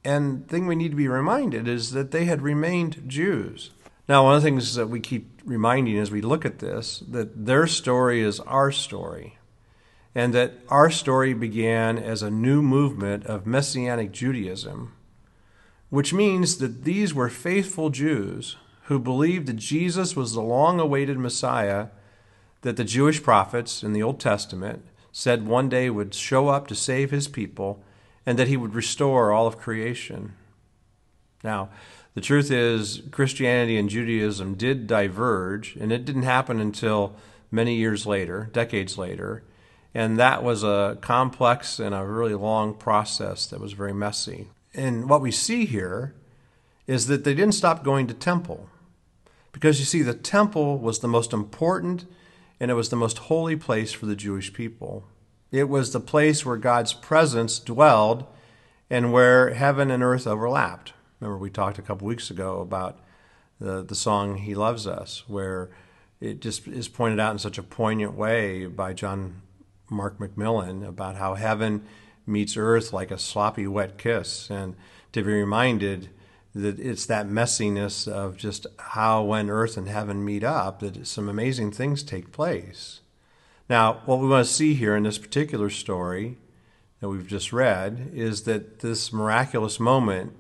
And 0.06 0.44
the 0.44 0.48
thing 0.48 0.68
we 0.68 0.76
need 0.76 0.92
to 0.92 0.96
be 0.96 1.08
reminded 1.08 1.68
is 1.68 1.92
that 1.92 2.12
they 2.12 2.26
had 2.26 2.42
remained 2.42 3.04
Jews. 3.08 3.72
Now, 4.08 4.24
one 4.24 4.36
of 4.36 4.42
the 4.42 4.48
things 4.48 4.76
that 4.76 4.90
we 4.90 5.00
keep 5.00 5.42
reminding 5.44 5.98
as 5.98 6.12
we 6.12 6.22
look 6.22 6.46
at 6.46 6.60
this, 6.60 7.00
that 7.10 7.46
their 7.46 7.68
story 7.68 8.22
is 8.22 8.40
our 8.42 8.72
story. 8.72 9.39
And 10.16 10.34
that 10.34 10.54
our 10.70 10.90
story 10.90 11.34
began 11.34 11.98
as 11.98 12.22
a 12.22 12.32
new 12.32 12.62
movement 12.62 13.26
of 13.26 13.46
Messianic 13.46 14.12
Judaism, 14.12 14.94
which 15.90 16.14
means 16.14 16.58
that 16.58 16.84
these 16.84 17.14
were 17.14 17.30
faithful 17.30 17.90
Jews 17.90 18.58
who 18.86 18.98
believed 18.98 19.46
that 19.48 19.58
Jesus 19.58 20.16
was 20.16 20.34
the 20.34 20.42
long 20.42 20.80
awaited 20.80 21.20
Messiah 21.20 21.88
that 22.62 22.76
the 22.76 22.84
Jewish 22.84 23.22
prophets 23.22 23.84
in 23.84 23.94
the 23.94 24.04
Old 24.04 24.20
Testament 24.20 24.84
said 25.12 25.48
one 25.48 25.70
day 25.70 25.90
would 25.90 26.14
show 26.14 26.50
up 26.50 26.68
to 26.68 26.76
save 26.76 27.12
his 27.12 27.28
people 27.28 27.84
and 28.26 28.38
that 28.38 28.48
he 28.48 28.58
would 28.58 28.76
restore 28.76 29.32
all 29.32 29.48
of 29.48 29.58
creation. 29.58 30.34
Now, 31.44 31.70
the 32.16 32.22
truth 32.22 32.52
is, 32.52 33.02
Christianity 33.12 33.78
and 33.78 33.90
Judaism 33.90 34.56
did 34.56 34.88
diverge, 34.88 35.76
and 35.76 35.92
it 35.92 36.04
didn't 36.04 36.24
happen 36.24 36.60
until 36.60 37.16
many 37.50 37.76
years 37.76 38.06
later, 38.06 38.50
decades 38.52 38.98
later. 38.98 39.44
And 39.94 40.20
that 40.20 40.44
was 40.44 40.64
a 40.64 40.98
complex 41.02 41.80
and 41.80 41.96
a 41.96 42.06
really 42.06 42.36
long 42.36 42.74
process 42.76 43.48
that 43.48 43.60
was 43.60 43.74
very 43.74 43.94
messy. 43.94 44.48
And 44.74 45.10
what 45.10 45.22
we 45.22 45.32
see 45.32 45.66
here 45.66 46.14
is 46.86 47.08
that 47.08 47.24
they 47.24 47.34
didn't 47.34 47.56
stop 47.56 47.84
going 47.84 48.08
to 48.08 48.14
temple. 48.14 48.70
Because 49.52 49.80
you 49.80 49.86
see, 49.86 50.02
the 50.02 50.14
temple 50.14 50.78
was 50.78 51.00
the 51.00 51.08
most 51.08 51.34
important 51.34 52.06
and 52.60 52.70
it 52.70 52.76
was 52.76 52.90
the 52.90 52.96
most 52.96 53.18
holy 53.20 53.56
place 53.56 53.94
for 53.94 54.06
the 54.06 54.16
Jewish 54.16 54.54
people. 54.54 55.06
It 55.52 55.70
was 55.70 55.92
the 55.92 56.00
place 56.00 56.46
where 56.46 56.58
God's 56.58 56.94
presence 56.94 57.58
dwelled 57.58 58.26
and 58.90 59.14
where 59.14 59.54
heaven 59.54 59.90
and 59.90 60.04
earth 60.04 60.28
overlapped. 60.28 60.94
Remember, 61.20 61.38
we 61.38 61.50
talked 61.50 61.80
a 61.80 61.84
couple 61.84 62.08
weeks 62.08 62.30
ago 62.30 62.62
about 62.62 63.00
the, 63.60 63.84
the 63.84 63.96
song 63.96 64.38
He 64.38 64.56
Loves 64.56 64.88
Us, 64.88 65.24
where 65.28 65.70
it 66.22 66.42
just 66.42 66.68
is 66.68 66.88
pointed 66.88 67.20
out 67.20 67.32
in 67.32 67.40
such 67.40 67.58
a 67.58 67.64
poignant 67.64 68.14
way 68.14 68.66
by 68.66 68.94
John 68.94 69.42
Mark 69.92 70.18
McMillan 70.20 70.88
about 70.88 71.16
how 71.16 71.36
heaven 71.36 71.84
meets 72.26 72.58
earth 72.58 72.94
like 72.94 73.12
a 73.12 73.18
sloppy 73.18 73.68
wet 73.68 73.98
kiss, 73.98 74.50
and 74.50 74.76
to 75.12 75.24
be 75.24 75.32
reminded 75.32 76.10
that 76.56 76.80
it's 76.80 77.06
that 77.06 77.28
messiness 77.28 78.08
of 78.08 78.38
just 78.38 78.66
how 78.78 79.24
when 79.24 79.50
earth 79.50 79.78
and 79.78 79.88
heaven 79.88 80.26
meet 80.26 80.44
up 80.44 80.80
that 80.80 81.06
some 81.06 81.30
amazing 81.30 81.72
things 81.72 82.04
take 82.04 82.32
place. 82.32 83.02
Now, 83.70 84.02
what 84.06 84.20
we 84.20 84.28
want 84.28 84.48
to 84.48 84.54
see 84.54 84.74
here 84.74 84.96
in 84.96 85.04
this 85.04 85.20
particular 85.20 85.70
story 85.70 86.38
that 87.00 87.10
we've 87.10 87.28
just 87.28 87.54
read 87.54 88.12
is 88.14 88.44
that 88.44 88.80
this 88.80 89.14
miraculous 89.14 89.80
moment 89.80 90.36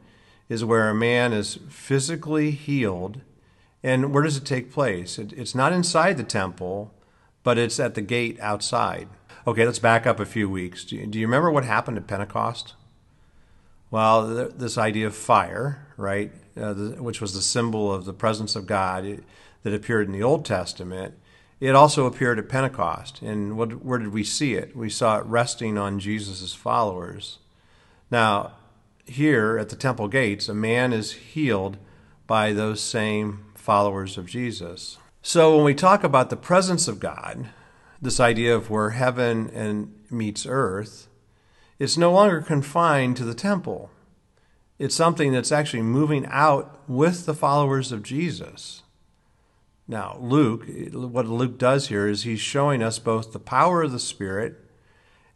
is 0.50 0.66
where 0.66 0.90
a 0.90 0.96
man 0.96 1.32
is 1.32 1.60
physically 1.70 2.52
healed. 2.52 3.22
And 3.84 4.14
where 4.14 4.24
does 4.24 4.36
it 4.36 4.46
take 4.46 4.72
place? 4.72 5.20
It, 5.20 5.32
it's 5.34 5.56
not 5.56 5.72
inside 5.72 6.18
the 6.18 6.24
temple, 6.24 6.94
but 7.44 7.58
it's 7.58 7.80
at 7.80 7.94
the 7.94 8.02
gate 8.02 8.38
outside. 8.42 9.08
Okay, 9.50 9.66
let's 9.66 9.80
back 9.80 10.06
up 10.06 10.20
a 10.20 10.28
few 10.28 10.48
weeks. 10.48 10.86
Do 10.86 10.96
you, 10.96 11.08
do 11.08 11.18
you 11.18 11.26
remember 11.26 11.50
what 11.50 11.66
happened 11.66 11.98
at 11.98 12.06
Pentecost? 12.06 12.76
Well, 13.90 14.28
th- 14.28 14.52
this 14.58 14.78
idea 14.78 15.08
of 15.08 15.16
fire, 15.16 15.88
right, 15.98 16.32
uh, 16.56 16.74
the, 16.74 16.90
which 17.02 17.20
was 17.20 17.34
the 17.34 17.42
symbol 17.42 17.92
of 17.92 18.06
the 18.06 18.14
presence 18.14 18.56
of 18.56 18.68
God 18.68 19.06
it, 19.06 19.24
that 19.64 19.74
appeared 19.74 20.06
in 20.06 20.14
the 20.14 20.22
Old 20.22 20.46
Testament, 20.46 21.16
it 21.60 21.74
also 21.74 22.06
appeared 22.06 22.38
at 22.38 22.48
Pentecost. 22.48 23.24
And 23.24 23.58
what, 23.58 23.84
where 23.84 23.98
did 23.98 24.14
we 24.14 24.24
see 24.24 24.54
it? 24.54 24.76
We 24.76 24.88
saw 24.88 25.18
it 25.18 25.26
resting 25.26 25.80
on 25.80 26.00
Jesus' 26.00 26.54
followers. 26.54 27.40
Now, 28.12 28.52
here 29.08 29.58
at 29.58 29.70
the 29.70 29.76
temple 29.76 30.10
gates, 30.10 30.48
a 30.48 30.54
man 30.54 30.94
is 30.94 31.14
healed 31.14 31.78
by 32.28 32.54
those 32.54 32.82
same 32.82 33.46
followers 33.56 34.16
of 34.16 34.28
Jesus. 34.28 35.00
So 35.24 35.56
when 35.56 35.66
we 35.66 35.74
talk 35.74 36.04
about 36.04 36.30
the 36.30 36.36
presence 36.36 36.88
of 36.88 37.00
God, 37.00 37.50
this 38.02 38.20
idea 38.20 38.56
of 38.56 38.70
where 38.70 38.92
heaven 38.92 39.50
and 39.54 39.94
meets 40.10 40.46
earth, 40.46 41.08
it's 41.78 41.98
no 41.98 42.12
longer 42.12 42.42
confined 42.42 43.18
to 43.18 43.26
the 43.26 43.34
temple. 43.34 43.90
It's 44.78 44.96
something 44.96 45.32
that's 45.32 45.52
actually 45.52 45.84
moving 45.84 46.26
out 46.28 46.80
with 46.88 47.26
the 47.26 47.34
followers 47.34 47.92
of 47.92 48.04
Jesus. 48.04 48.84
Now, 49.88 50.18
Luke, 50.22 50.66
what 50.94 51.26
Luke 51.26 51.58
does 51.58 51.88
here 51.88 52.08
is 52.08 52.24
he's 52.24 52.40
showing 52.40 52.84
us 52.84 53.00
both 53.00 53.34
the 53.34 53.40
power 53.40 53.84
of 53.84 53.92
the 53.92 54.00
Spirit 54.00 54.64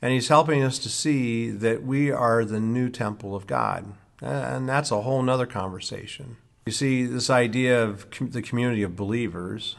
and 0.01 0.11
he's 0.11 0.27
helping 0.27 0.61
us 0.61 0.79
to 0.79 0.89
see 0.89 1.49
that 1.49 1.83
we 1.83 2.11
are 2.11 2.43
the 2.43 2.59
new 2.59 2.89
temple 2.89 3.35
of 3.35 3.47
God. 3.47 3.93
And 4.21 4.67
that's 4.67 4.91
a 4.91 5.01
whole 5.01 5.21
nother 5.21 5.45
conversation. 5.45 6.37
You 6.65 6.71
see, 6.71 7.05
this 7.05 7.29
idea 7.29 7.81
of 7.83 8.07
the 8.19 8.41
community 8.41 8.83
of 8.83 8.95
believers 8.95 9.75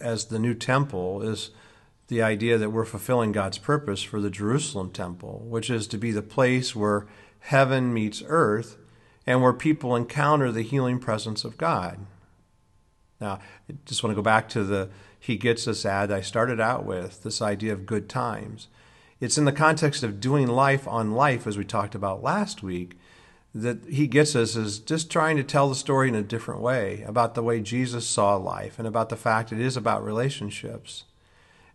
as 0.00 0.26
the 0.26 0.38
new 0.38 0.54
temple 0.54 1.22
is 1.22 1.50
the 2.10 2.20
idea 2.20 2.58
that 2.58 2.70
we're 2.70 2.84
fulfilling 2.84 3.30
God's 3.30 3.56
purpose 3.56 4.02
for 4.02 4.20
the 4.20 4.30
Jerusalem 4.30 4.90
temple, 4.90 5.46
which 5.48 5.70
is 5.70 5.86
to 5.86 5.96
be 5.96 6.10
the 6.10 6.22
place 6.22 6.74
where 6.74 7.06
heaven 7.38 7.94
meets 7.94 8.20
earth 8.26 8.76
and 9.28 9.40
where 9.40 9.52
people 9.52 9.94
encounter 9.94 10.50
the 10.50 10.62
healing 10.62 10.98
presence 10.98 11.44
of 11.44 11.56
God. 11.56 12.00
Now, 13.20 13.38
I 13.68 13.74
just 13.84 14.02
want 14.02 14.10
to 14.10 14.16
go 14.16 14.22
back 14.22 14.48
to 14.50 14.64
the 14.64 14.90
He 15.20 15.36
Gets 15.36 15.68
Us 15.68 15.86
ad 15.86 16.10
I 16.10 16.20
started 16.20 16.60
out 16.60 16.84
with, 16.84 17.22
this 17.22 17.40
idea 17.40 17.72
of 17.72 17.86
good 17.86 18.08
times. 18.08 18.66
It's 19.20 19.38
in 19.38 19.44
the 19.44 19.52
context 19.52 20.02
of 20.02 20.18
doing 20.18 20.48
life 20.48 20.88
on 20.88 21.12
life, 21.12 21.46
as 21.46 21.56
we 21.56 21.64
talked 21.64 21.94
about 21.94 22.24
last 22.24 22.60
week, 22.60 22.98
that 23.54 23.84
He 23.84 24.08
Gets 24.08 24.34
Us 24.34 24.56
is 24.56 24.80
just 24.80 25.12
trying 25.12 25.36
to 25.36 25.44
tell 25.44 25.68
the 25.68 25.76
story 25.76 26.08
in 26.08 26.16
a 26.16 26.22
different 26.22 26.60
way 26.60 27.04
about 27.06 27.36
the 27.36 27.42
way 27.42 27.60
Jesus 27.60 28.04
saw 28.04 28.34
life 28.34 28.80
and 28.80 28.88
about 28.88 29.10
the 29.10 29.16
fact 29.16 29.52
it 29.52 29.60
is 29.60 29.76
about 29.76 30.02
relationships. 30.02 31.04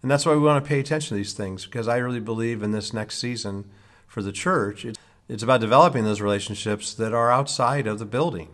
And 0.06 0.12
that's 0.12 0.24
why 0.24 0.34
we 0.34 0.40
want 0.42 0.64
to 0.64 0.70
pay 0.70 0.80
attention 0.80 1.10
to 1.10 1.16
these 1.16 1.34
things 1.34 1.66
because 1.66 1.88
I 1.88 1.98
really 1.98 2.20
believe 2.20 2.62
in 2.62 2.70
this 2.70 2.94
next 2.94 3.18
season 3.18 3.66
for 4.06 4.22
the 4.22 4.32
church, 4.32 4.86
it's 5.28 5.42
about 5.42 5.62
developing 5.62 6.04
those 6.04 6.22
relationships 6.22 6.94
that 6.94 7.12
are 7.12 7.32
outside 7.32 7.88
of 7.88 7.98
the 7.98 8.06
building. 8.06 8.50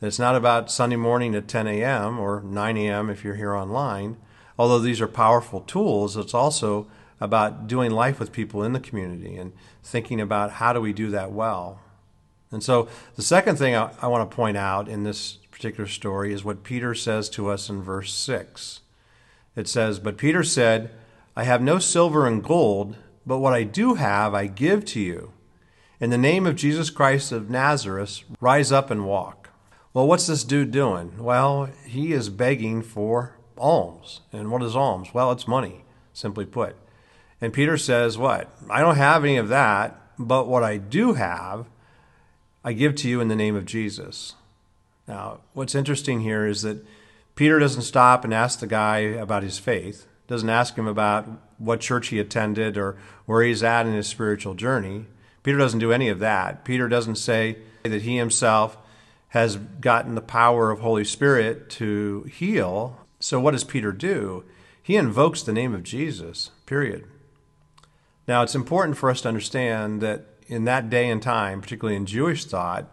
It's 0.00 0.18
not 0.18 0.34
about 0.34 0.70
Sunday 0.70 0.96
morning 0.96 1.34
at 1.34 1.46
10 1.46 1.66
a.m. 1.66 2.18
or 2.18 2.40
9 2.40 2.78
a.m. 2.78 3.10
if 3.10 3.22
you're 3.22 3.34
here 3.34 3.54
online. 3.54 4.16
Although 4.58 4.78
these 4.78 5.02
are 5.02 5.08
powerful 5.08 5.60
tools, 5.60 6.16
it's 6.16 6.32
also 6.32 6.86
about 7.20 7.66
doing 7.66 7.90
life 7.90 8.18
with 8.18 8.32
people 8.32 8.62
in 8.62 8.72
the 8.72 8.80
community 8.80 9.36
and 9.36 9.52
thinking 9.82 10.22
about 10.22 10.52
how 10.52 10.72
do 10.72 10.80
we 10.80 10.94
do 10.94 11.10
that 11.10 11.32
well. 11.32 11.82
And 12.50 12.64
so 12.64 12.88
the 13.14 13.20
second 13.20 13.56
thing 13.56 13.74
I, 13.74 13.90
I 14.00 14.06
want 14.06 14.30
to 14.30 14.34
point 14.34 14.56
out 14.56 14.88
in 14.88 15.02
this 15.02 15.34
particular 15.50 15.86
story 15.86 16.32
is 16.32 16.44
what 16.44 16.64
Peter 16.64 16.94
says 16.94 17.28
to 17.28 17.50
us 17.50 17.68
in 17.68 17.82
verse 17.82 18.14
6 18.14 18.80
it 19.58 19.66
says, 19.68 19.98
But 19.98 20.16
Peter 20.16 20.44
said, 20.44 20.90
I 21.36 21.42
have 21.42 21.60
no 21.60 21.80
silver 21.80 22.26
and 22.26 22.42
gold, 22.42 22.96
but 23.26 23.38
what 23.38 23.52
I 23.52 23.64
do 23.64 23.94
have 23.94 24.32
I 24.32 24.46
give 24.46 24.84
to 24.86 25.00
you. 25.00 25.32
In 26.00 26.10
the 26.10 26.16
name 26.16 26.46
of 26.46 26.54
Jesus 26.54 26.90
Christ 26.90 27.32
of 27.32 27.50
Nazareth, 27.50 28.22
rise 28.40 28.70
up 28.70 28.88
and 28.88 29.04
walk. 29.04 29.50
Well, 29.92 30.06
what's 30.06 30.28
this 30.28 30.44
dude 30.44 30.70
doing? 30.70 31.18
Well, 31.18 31.70
he 31.84 32.12
is 32.12 32.28
begging 32.28 32.82
for 32.82 33.36
alms. 33.56 34.20
And 34.32 34.52
what 34.52 34.62
is 34.62 34.76
alms? 34.76 35.12
Well, 35.12 35.32
it's 35.32 35.48
money, 35.48 35.84
simply 36.12 36.46
put. 36.46 36.76
And 37.40 37.52
Peter 37.52 37.76
says, 37.76 38.16
What? 38.16 38.48
I 38.70 38.80
don't 38.80 38.96
have 38.96 39.24
any 39.24 39.38
of 39.38 39.48
that, 39.48 40.00
but 40.20 40.46
what 40.46 40.62
I 40.62 40.76
do 40.76 41.14
have, 41.14 41.66
I 42.62 42.74
give 42.74 42.94
to 42.96 43.08
you 43.08 43.20
in 43.20 43.26
the 43.26 43.34
name 43.34 43.56
of 43.56 43.64
Jesus. 43.64 44.34
Now, 45.08 45.40
what's 45.52 45.74
interesting 45.74 46.20
here 46.20 46.46
is 46.46 46.62
that 46.62 46.84
Peter 47.38 47.60
doesn't 47.60 47.82
stop 47.82 48.24
and 48.24 48.34
ask 48.34 48.58
the 48.58 48.66
guy 48.66 48.98
about 48.98 49.44
his 49.44 49.60
faith, 49.60 50.08
doesn't 50.26 50.50
ask 50.50 50.74
him 50.74 50.88
about 50.88 51.24
what 51.58 51.78
church 51.78 52.08
he 52.08 52.18
attended 52.18 52.76
or 52.76 52.96
where 53.26 53.44
he's 53.44 53.62
at 53.62 53.86
in 53.86 53.92
his 53.92 54.08
spiritual 54.08 54.54
journey. 54.54 55.06
Peter 55.44 55.56
doesn't 55.56 55.78
do 55.78 55.92
any 55.92 56.08
of 56.08 56.18
that. 56.18 56.64
Peter 56.64 56.88
doesn't 56.88 57.14
say 57.14 57.56
that 57.84 58.02
he 58.02 58.16
himself 58.16 58.76
has 59.28 59.54
gotten 59.54 60.16
the 60.16 60.20
power 60.20 60.72
of 60.72 60.80
Holy 60.80 61.04
Spirit 61.04 61.70
to 61.70 62.24
heal. 62.24 63.06
So 63.20 63.38
what 63.38 63.52
does 63.52 63.62
Peter 63.62 63.92
do? 63.92 64.42
He 64.82 64.96
invokes 64.96 65.44
the 65.44 65.52
name 65.52 65.76
of 65.76 65.84
Jesus, 65.84 66.50
period. 66.66 67.06
Now, 68.26 68.42
it's 68.42 68.56
important 68.56 68.96
for 68.96 69.10
us 69.10 69.20
to 69.20 69.28
understand 69.28 70.00
that 70.00 70.24
in 70.48 70.64
that 70.64 70.90
day 70.90 71.08
and 71.08 71.22
time, 71.22 71.60
particularly 71.60 71.94
in 71.94 72.04
Jewish 72.04 72.46
thought, 72.46 72.92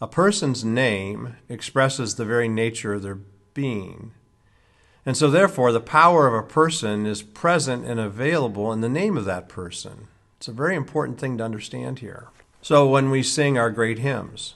a 0.00 0.08
person's 0.08 0.64
name 0.64 1.36
expresses 1.48 2.16
the 2.16 2.24
very 2.24 2.48
nature 2.48 2.94
of 2.94 3.02
their 3.02 3.20
being. 3.54 4.12
And 5.06 5.16
so, 5.16 5.30
therefore, 5.30 5.72
the 5.72 5.80
power 5.80 6.26
of 6.26 6.34
a 6.34 6.46
person 6.46 7.06
is 7.06 7.22
present 7.22 7.86
and 7.86 7.98
available 7.98 8.72
in 8.72 8.80
the 8.80 8.88
name 8.88 9.16
of 9.16 9.24
that 9.24 9.48
person. 9.48 10.08
It's 10.36 10.48
a 10.48 10.52
very 10.52 10.76
important 10.76 11.18
thing 11.18 11.38
to 11.38 11.44
understand 11.44 12.00
here. 12.00 12.28
So, 12.62 12.86
when 12.86 13.10
we 13.10 13.22
sing 13.22 13.58
our 13.58 13.70
great 13.70 13.98
hymns, 13.98 14.54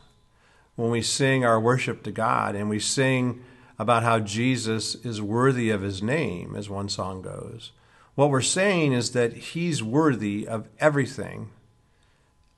when 0.76 0.90
we 0.90 1.02
sing 1.02 1.44
our 1.44 1.58
worship 1.58 2.02
to 2.02 2.12
God, 2.12 2.54
and 2.54 2.68
we 2.68 2.78
sing 2.78 3.42
about 3.78 4.02
how 4.02 4.18
Jesus 4.18 4.94
is 4.96 5.22
worthy 5.22 5.70
of 5.70 5.82
his 5.82 6.02
name, 6.02 6.54
as 6.56 6.68
one 6.68 6.88
song 6.88 7.22
goes, 7.22 7.72
what 8.14 8.30
we're 8.30 8.40
saying 8.40 8.92
is 8.92 9.12
that 9.12 9.32
he's 9.32 9.82
worthy 9.82 10.46
of 10.46 10.68
everything, 10.78 11.50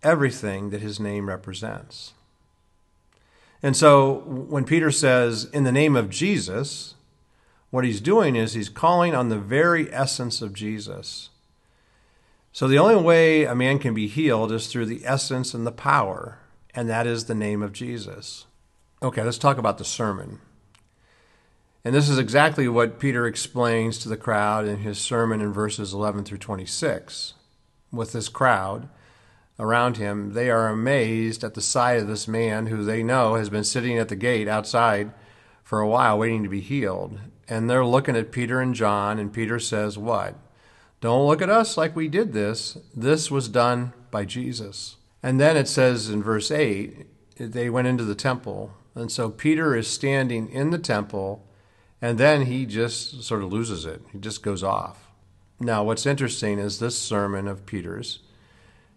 everything 0.02 0.71
that 0.71 0.83
his 0.83 1.00
name 1.00 1.28
represents. 1.28 2.12
And 3.67 3.77
so 3.77 4.19
when 4.29 4.65
Peter 4.65 4.93
says, 4.93 5.47
in 5.47 5.65
the 5.65 5.73
name 5.73 5.97
of 5.97 6.09
Jesus, 6.09 6.95
what 7.71 7.83
he's 7.83 8.01
doing 8.01 8.37
is 8.37 8.53
he's 8.53 8.69
calling 8.69 9.13
on 9.13 9.29
the 9.29 9.41
very 9.41 9.93
essence 9.93 10.41
of 10.41 10.53
Jesus. 10.53 11.31
So 12.53 12.69
the 12.69 12.79
only 12.79 12.95
way 12.95 13.43
a 13.43 13.57
man 13.57 13.81
can 13.81 13.93
be 13.93 14.07
healed 14.07 14.53
is 14.53 14.69
through 14.69 14.87
the 14.87 15.05
essence 15.05 15.53
and 15.53 15.67
the 15.67 15.73
power, 15.73 16.39
and 16.77 16.89
that 16.89 17.09
is 17.09 17.25
the 17.25 17.35
name 17.35 17.61
of 17.61 17.73
Jesus. 17.73 18.47
Okay, 19.03 19.25
let's 19.25 19.37
talk 19.37 19.59
about 19.59 19.79
the 19.79 19.85
sermon. 19.85 20.39
And 21.85 21.93
this 21.93 22.09
is 22.09 22.19
exactly 22.19 22.69
what 22.69 23.01
Peter 23.01 23.27
explains 23.27 23.99
to 23.99 24.09
the 24.09 24.17
crowd 24.17 24.69
in 24.69 24.79
his 24.79 24.99
sermon 24.99 25.41
in 25.41 25.53
verses 25.53 25.93
11 25.93 26.23
through 26.23 26.39
26. 26.39 27.35
With 27.91 28.13
this 28.13 28.29
crowd 28.29 28.89
around 29.59 29.97
him, 29.97 30.33
they 30.35 30.51
are 30.51 30.69
amazed 30.69 31.43
at 31.43 31.55
the 31.55 31.61
sight 31.61 32.01
of 32.01 32.09
this 32.09 32.29
man 32.29 32.67
who 32.67 32.85
they 32.85 33.03
know 33.03 33.35
has 33.35 33.49
been 33.49 33.65
sitting 33.65 33.99
at 33.99 34.09
the 34.09 34.17
gate 34.17 34.49
outside 34.49 35.13
for 35.63 35.81
a 35.81 35.89
while 35.89 36.19
waiting 36.19 36.43
to 36.43 36.49
be 36.49 36.61
healed. 36.61 37.19
And 37.49 37.69
they're 37.69 37.85
looking 37.85 38.17
at 38.17 38.33
Peter 38.33 38.61
and 38.61 38.75
John, 38.75 39.19
and 39.19 39.33
Peter 39.33 39.59
says, 39.59 39.97
What? 39.97 40.35
Don't 41.01 41.27
look 41.27 41.43
at 41.43 41.51
us 41.51 41.77
like 41.77 41.95
we 41.95 42.09
did 42.09 42.33
this. 42.33 42.79
This 42.95 43.31
was 43.31 43.49
done 43.49 43.93
by 44.11 44.25
Jesus. 44.25 44.97
And 45.23 45.41
then 45.41 45.57
it 45.57 45.69
says 45.69 46.09
in 46.09 46.23
verse 46.23 46.51
8, 46.51 47.07
they 47.39 47.69
went 47.69 47.89
into 47.89 48.05
the 48.05 48.15
temple. 48.15 48.73
And 48.95 49.13
so 49.13 49.31
Peter 49.31 49.77
is 49.77 49.89
standing 49.89 50.49
in 50.49 50.71
the 50.71 50.79
temple 50.79 51.47
and 52.01 52.19
then 52.19 52.47
he 52.47 52.67
just 52.67 53.23
sort 53.23 53.43
of 53.43 53.53
loses 53.53 53.85
it. 53.85 54.03
He 54.13 54.19
just 54.19 54.43
goes 54.43 54.63
off. 54.63 55.11
Now, 55.59 55.83
what's 55.83 56.07
interesting 56.07 56.59
is 56.59 56.79
this 56.79 56.99
sermon 56.99 57.49
of 57.49 57.65
Peter's 57.67 58.21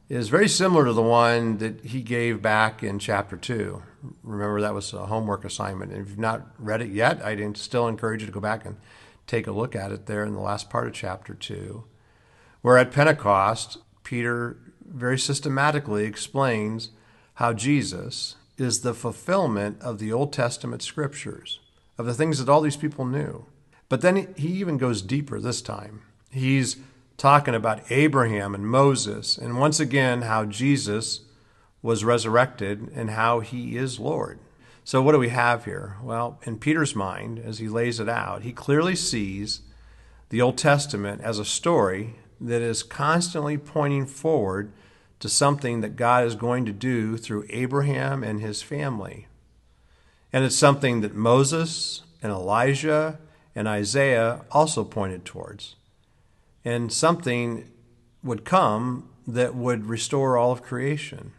is 0.10 0.30
very 0.30 0.50
similar 0.50 0.86
to 0.86 0.94
the 0.94 1.02
one 1.02 1.60
that 1.60 1.86
he 1.86 2.02
gave 2.02 2.42
back 2.42 2.82
in 2.82 2.98
chapter 2.98 3.38
2. 3.38 3.82
Remember, 4.24 4.60
that 4.60 4.74
was 4.74 4.92
a 4.92 5.06
homework 5.06 5.46
assignment. 5.46 5.92
And 5.92 6.02
if 6.02 6.10
you've 6.10 6.18
not 6.18 6.48
read 6.58 6.82
it 6.82 6.90
yet, 6.90 7.24
I'd 7.24 7.56
still 7.58 7.88
encourage 7.88 8.22
you 8.22 8.26
to 8.26 8.34
go 8.34 8.40
back 8.40 8.66
and 8.66 8.78
take 9.28 9.46
a 9.46 9.52
look 9.52 9.76
at 9.76 9.92
it 9.92 10.08
there 10.08 10.26
in 10.26 10.34
the 10.34 10.40
last 10.40 10.70
part 10.70 10.88
of 10.88 10.94
chapter 10.94 11.36
2. 11.36 11.84
Where 12.62 12.78
at 12.78 12.92
Pentecost, 12.92 13.78
Peter 14.04 14.58
very 14.84 15.20
systematically 15.20 16.06
explains 16.06 16.90
how 17.36 17.54
Jesus 17.54 18.36
is 18.58 18.82
the 18.82 18.96
fulfillment 18.96 19.80
of 19.82 20.00
the 20.00 20.12
Old 20.12 20.34
Testament 20.34 20.82
scriptures 20.82 21.60
of 22.00 22.08
the 22.08 22.16
things 22.16 22.40
that 22.40 22.50
all 22.50 22.62
these 22.62 22.76
people 22.76 23.06
knew. 23.06 23.46
But 23.88 24.02
then 24.02 24.34
he 24.36 24.48
even 24.54 24.78
goes 24.78 25.02
deeper 25.02 25.40
this 25.40 25.62
time. 25.62 26.02
He's 26.32 26.78
talking 27.20 27.54
about 27.54 27.92
Abraham 27.92 28.56
and 28.56 28.66
Moses, 28.66 29.38
and 29.38 29.60
once 29.60 29.80
again, 29.80 30.24
how 30.24 30.46
Jesus 30.46 31.20
was 31.82 32.06
resurrected 32.06 32.90
and 32.96 33.12
how 33.12 33.42
he 33.42 33.78
is 33.78 34.00
Lord. 34.00 34.40
So, 34.86 35.02
what 35.02 35.12
do 35.12 35.20
we 35.20 35.30
have 35.30 35.66
here? 35.66 35.98
Well, 36.02 36.40
in 36.44 36.58
Peter's 36.58 36.96
mind, 36.96 37.38
as 37.38 37.60
he 37.60 37.68
lays 37.68 38.00
it 38.00 38.10
out, 38.10 38.44
he 38.44 38.54
clearly 38.54 38.96
sees 38.96 39.62
the 40.30 40.42
Old 40.42 40.58
Testament 40.58 41.22
as 41.22 41.38
a 41.38 41.46
story 41.46 42.16
that 42.40 42.62
is 42.62 42.84
constantly 42.84 43.58
pointing 43.58 44.06
forward 44.06 44.72
to 45.20 45.28
something 45.28 45.82
that 45.82 45.98
God 45.98 46.24
is 46.26 46.36
going 46.36 46.66
to 46.66 46.72
do 46.72 47.18
through 47.18 47.46
Abraham 47.50 48.24
and 48.24 48.40
his 48.40 48.62
family. 48.62 49.28
And 50.32 50.46
it's 50.46 50.56
something 50.56 51.02
that 51.02 51.16
Moses 51.16 52.04
and 52.24 52.32
Elijah 52.32 53.20
and 53.54 53.68
Isaiah 53.68 54.46
also 54.52 54.86
pointed 54.86 55.26
towards. 55.26 55.76
And 56.66 56.92
something 56.92 57.70
would 58.24 58.46
come 58.46 59.10
that 59.28 59.56
would 59.56 59.86
restore 59.86 60.38
all 60.38 60.52
of 60.52 60.62
creation. 60.62 61.32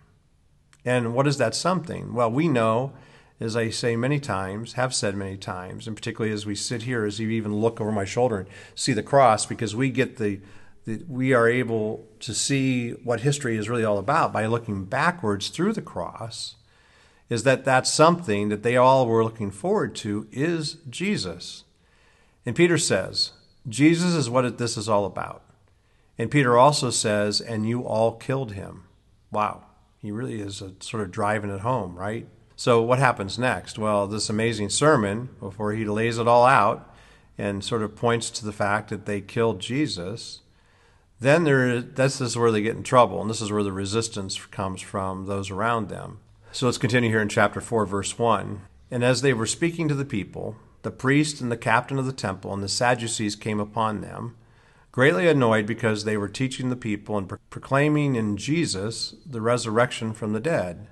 And 0.85 1.15
what 1.15 1.27
is 1.27 1.37
that 1.39 1.55
something? 1.55 2.15
Well, 2.15 2.31
we 2.31 2.49
know, 2.49 2.93
as 3.39 3.57
I 3.57 3.71
say 3.71 3.97
many 3.97 4.19
times, 4.19 4.75
have 4.75 4.95
said 4.95 5.15
many 5.15 5.37
times, 5.37 5.87
and 5.87 5.97
particularly 5.97 6.33
as 6.33 6.47
we 6.47 6.55
sit 6.55 6.83
here, 6.83 7.05
as 7.05 7.19
you 7.19 7.29
even 7.31 7.55
look 7.55 7.81
over 7.81 7.93
my 7.93 8.05
shoulder 8.05 8.39
and 8.39 8.49
see 8.75 8.93
the 8.93 9.03
cross, 9.03 9.45
because 9.45 9.77
we 9.77 9.91
get 9.91 10.17
the, 10.17 10.41
the 10.87 11.05
we 11.07 11.35
are 11.35 11.49
able 11.49 12.07
to 12.21 12.33
see 12.33 12.93
what 12.93 13.21
history 13.21 13.57
is 13.57 13.69
really 13.69 13.85
all 13.85 13.99
about 13.99 14.33
by 14.33 14.47
looking 14.47 14.85
backwards 14.85 15.49
through 15.49 15.75
the 15.75 15.83
cross 15.83 16.57
is 17.29 17.45
that 17.45 17.65
that's 17.65 17.91
something 17.91 18.49
that 18.49 18.65
they 18.65 18.77
all 18.77 19.07
were 19.07 19.23
looking 19.23 19.53
forward 19.53 19.95
to 19.95 20.27
is 20.33 20.79
Jesus. 20.91 21.65
And 22.45 22.57
Peter 22.57 22.77
says, 22.77 23.33
Jesus 23.69 24.15
is 24.15 24.31
what 24.31 24.59
this 24.59 24.77
is 24.77 24.89
all 24.89 25.05
about. 25.05 25.43
And 26.19 26.31
Peter 26.31 26.59
also 26.59 26.91
says, 26.91 27.41
and 27.41 27.69
you 27.69 27.83
all 27.83 28.13
killed 28.13 28.53
him. 28.53 28.85
Wow, 29.31 29.65
he 29.99 30.11
really 30.11 30.41
is 30.41 30.63
sort 30.81 31.03
of 31.03 31.11
driving 31.11 31.51
it 31.51 31.61
home, 31.61 31.97
right? 31.97 32.27
So, 32.57 32.83
what 32.83 32.99
happens 32.99 33.39
next? 33.39 33.79
Well, 33.79 34.07
this 34.07 34.29
amazing 34.29 34.69
sermon, 34.69 35.31
before 35.41 35.73
he 35.73 35.87
lays 35.87 36.19
it 36.19 36.29
all 36.29 36.45
out 36.45 36.95
and 37.39 37.65
sort 37.65 37.83
of 37.83 37.97
points 37.97 38.29
to 38.33 38.45
the 38.45 38.53
fact 38.53 38.91
that 38.91 39.07
they 39.07 39.23
killed 39.23 39.61
Jesus, 39.61 40.41
then 41.21 41.45
there, 41.45 41.81
this 41.81 42.21
is 42.21 42.37
where 42.37 42.51
they 42.51 42.61
get 42.61 42.77
in 42.77 42.83
trouble, 42.83 43.21
and 43.21 43.31
this 43.31 43.41
is 43.41 43.51
where 43.51 43.63
the 43.63 43.73
resistance 43.73 44.45
comes 44.47 44.83
from 44.83 45.25
those 45.25 45.51
around 45.51 45.89
them. 45.89 46.19
So 46.53 46.67
let's 46.67 46.79
continue 46.79 47.09
here 47.09 47.23
in 47.23 47.29
chapter 47.29 47.61
4, 47.61 47.87
verse 47.87 48.19
1. 48.19 48.61
And 48.91 49.05
as 49.05 49.23
they 49.23 49.33
were 49.33 49.47
speaking 49.47 49.89
to 49.89 49.95
the 49.95 50.05
people, 50.05 50.57
the 50.83 50.91
priest 50.91 51.41
and 51.41 51.51
the 51.51 51.57
captain 51.57 51.99
of 51.99 52.07
the 52.07 52.13
temple 52.13 52.53
and 52.53 52.63
the 52.63 52.69
Sadducees 52.69 53.37
came 53.37 53.61
upon 53.61 54.01
them, 54.01 54.37
greatly 54.93 55.29
annoyed 55.29 55.67
because 55.67 56.05
they 56.05 56.17
were 56.17 56.29
teaching 56.29 56.71
the 56.71 56.77
people 56.77 57.17
and 57.17 57.31
proclaiming 57.51 58.17
in 58.17 58.37
Jesus 58.37 59.15
the 59.25 59.41
resurrection 59.41 60.13
from 60.13 60.33
the 60.33 60.41
dead. 60.41 60.89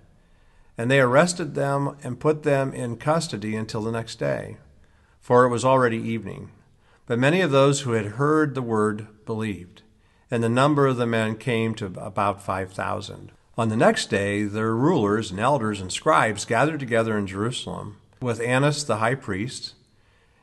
And 0.76 0.90
they 0.90 1.00
arrested 1.00 1.54
them 1.54 1.96
and 2.04 2.20
put 2.20 2.44
them 2.44 2.72
in 2.72 2.96
custody 2.96 3.56
until 3.56 3.82
the 3.82 3.90
next 3.90 4.16
day, 4.16 4.58
for 5.20 5.44
it 5.44 5.48
was 5.48 5.64
already 5.64 5.98
evening. 5.98 6.50
But 7.06 7.18
many 7.18 7.40
of 7.40 7.50
those 7.50 7.80
who 7.80 7.92
had 7.92 8.06
heard 8.06 8.54
the 8.54 8.62
word 8.62 9.08
believed, 9.24 9.82
and 10.30 10.42
the 10.42 10.48
number 10.48 10.86
of 10.86 10.98
the 10.98 11.06
men 11.06 11.36
came 11.36 11.74
to 11.76 11.86
about 11.86 12.42
5,000. 12.42 13.32
On 13.56 13.68
the 13.70 13.76
next 13.76 14.08
day, 14.08 14.44
their 14.44 14.76
rulers 14.76 15.32
and 15.32 15.40
elders 15.40 15.80
and 15.80 15.92
scribes 15.92 16.44
gathered 16.44 16.78
together 16.78 17.18
in 17.18 17.26
Jerusalem 17.26 17.96
with 18.20 18.40
Annas 18.40 18.84
the 18.84 18.98
high 18.98 19.14
priest, 19.14 19.74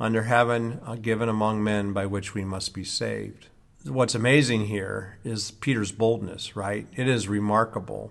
under 0.00 0.22
heaven 0.22 0.80
uh, 0.86 0.96
given 0.96 1.28
among 1.28 1.62
men 1.62 1.92
by 1.92 2.06
which 2.06 2.34
we 2.34 2.44
must 2.44 2.72
be 2.72 2.82
saved. 2.82 3.48
What's 3.84 4.14
amazing 4.14 4.66
here 4.66 5.18
is 5.24 5.50
Peter's 5.50 5.92
boldness, 5.92 6.56
right? 6.56 6.86
It 6.96 7.06
is 7.06 7.28
remarkable. 7.28 8.10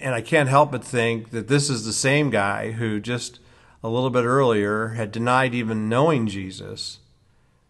And 0.00 0.14
I 0.14 0.20
can't 0.20 0.48
help 0.48 0.72
but 0.72 0.84
think 0.84 1.30
that 1.30 1.48
this 1.48 1.70
is 1.70 1.84
the 1.84 1.92
same 1.92 2.30
guy 2.30 2.72
who 2.72 3.00
just 3.00 3.38
a 3.82 3.88
little 3.88 4.10
bit 4.10 4.24
earlier 4.24 4.88
had 4.88 5.10
denied 5.10 5.54
even 5.54 5.88
knowing 5.88 6.26
Jesus. 6.26 6.98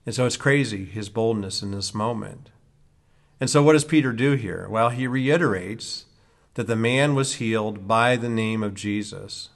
And 0.04 0.14
so 0.14 0.26
it's 0.26 0.36
crazy, 0.36 0.84
his 0.84 1.08
boldness 1.08 1.62
in 1.62 1.70
this 1.70 1.94
moment. 1.94 2.50
And 3.38 3.48
so 3.48 3.62
what 3.62 3.72
does 3.72 3.84
Peter 3.84 4.12
do 4.12 4.32
here? 4.32 4.66
Well, 4.68 4.90
he 4.90 5.06
reiterates 5.06 6.06
that 6.54 6.66
the 6.66 6.76
man 6.76 7.14
was 7.14 7.34
healed 7.34 7.86
by 7.86 8.16
the 8.16 8.28
name 8.28 8.62
of 8.62 8.74
Jesus. 8.74 9.50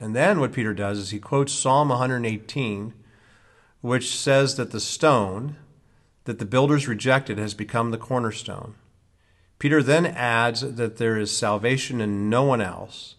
And 0.00 0.14
then 0.14 0.40
what 0.40 0.52
Peter 0.52 0.72
does 0.72 0.98
is 0.98 1.10
he 1.10 1.18
quotes 1.18 1.52
Psalm 1.52 1.88
118, 1.88 2.94
which 3.80 4.16
says 4.16 4.56
that 4.56 4.70
the 4.70 4.80
stone 4.80 5.56
that 6.24 6.38
the 6.38 6.44
builders 6.44 6.88
rejected 6.88 7.38
has 7.38 7.54
become 7.54 7.90
the 7.90 7.98
cornerstone. 7.98 8.74
Peter 9.58 9.82
then 9.82 10.06
adds 10.06 10.60
that 10.60 10.98
there 10.98 11.16
is 11.16 11.36
salvation 11.36 12.00
in 12.00 12.28
no 12.28 12.42
one 12.42 12.60
else, 12.60 13.16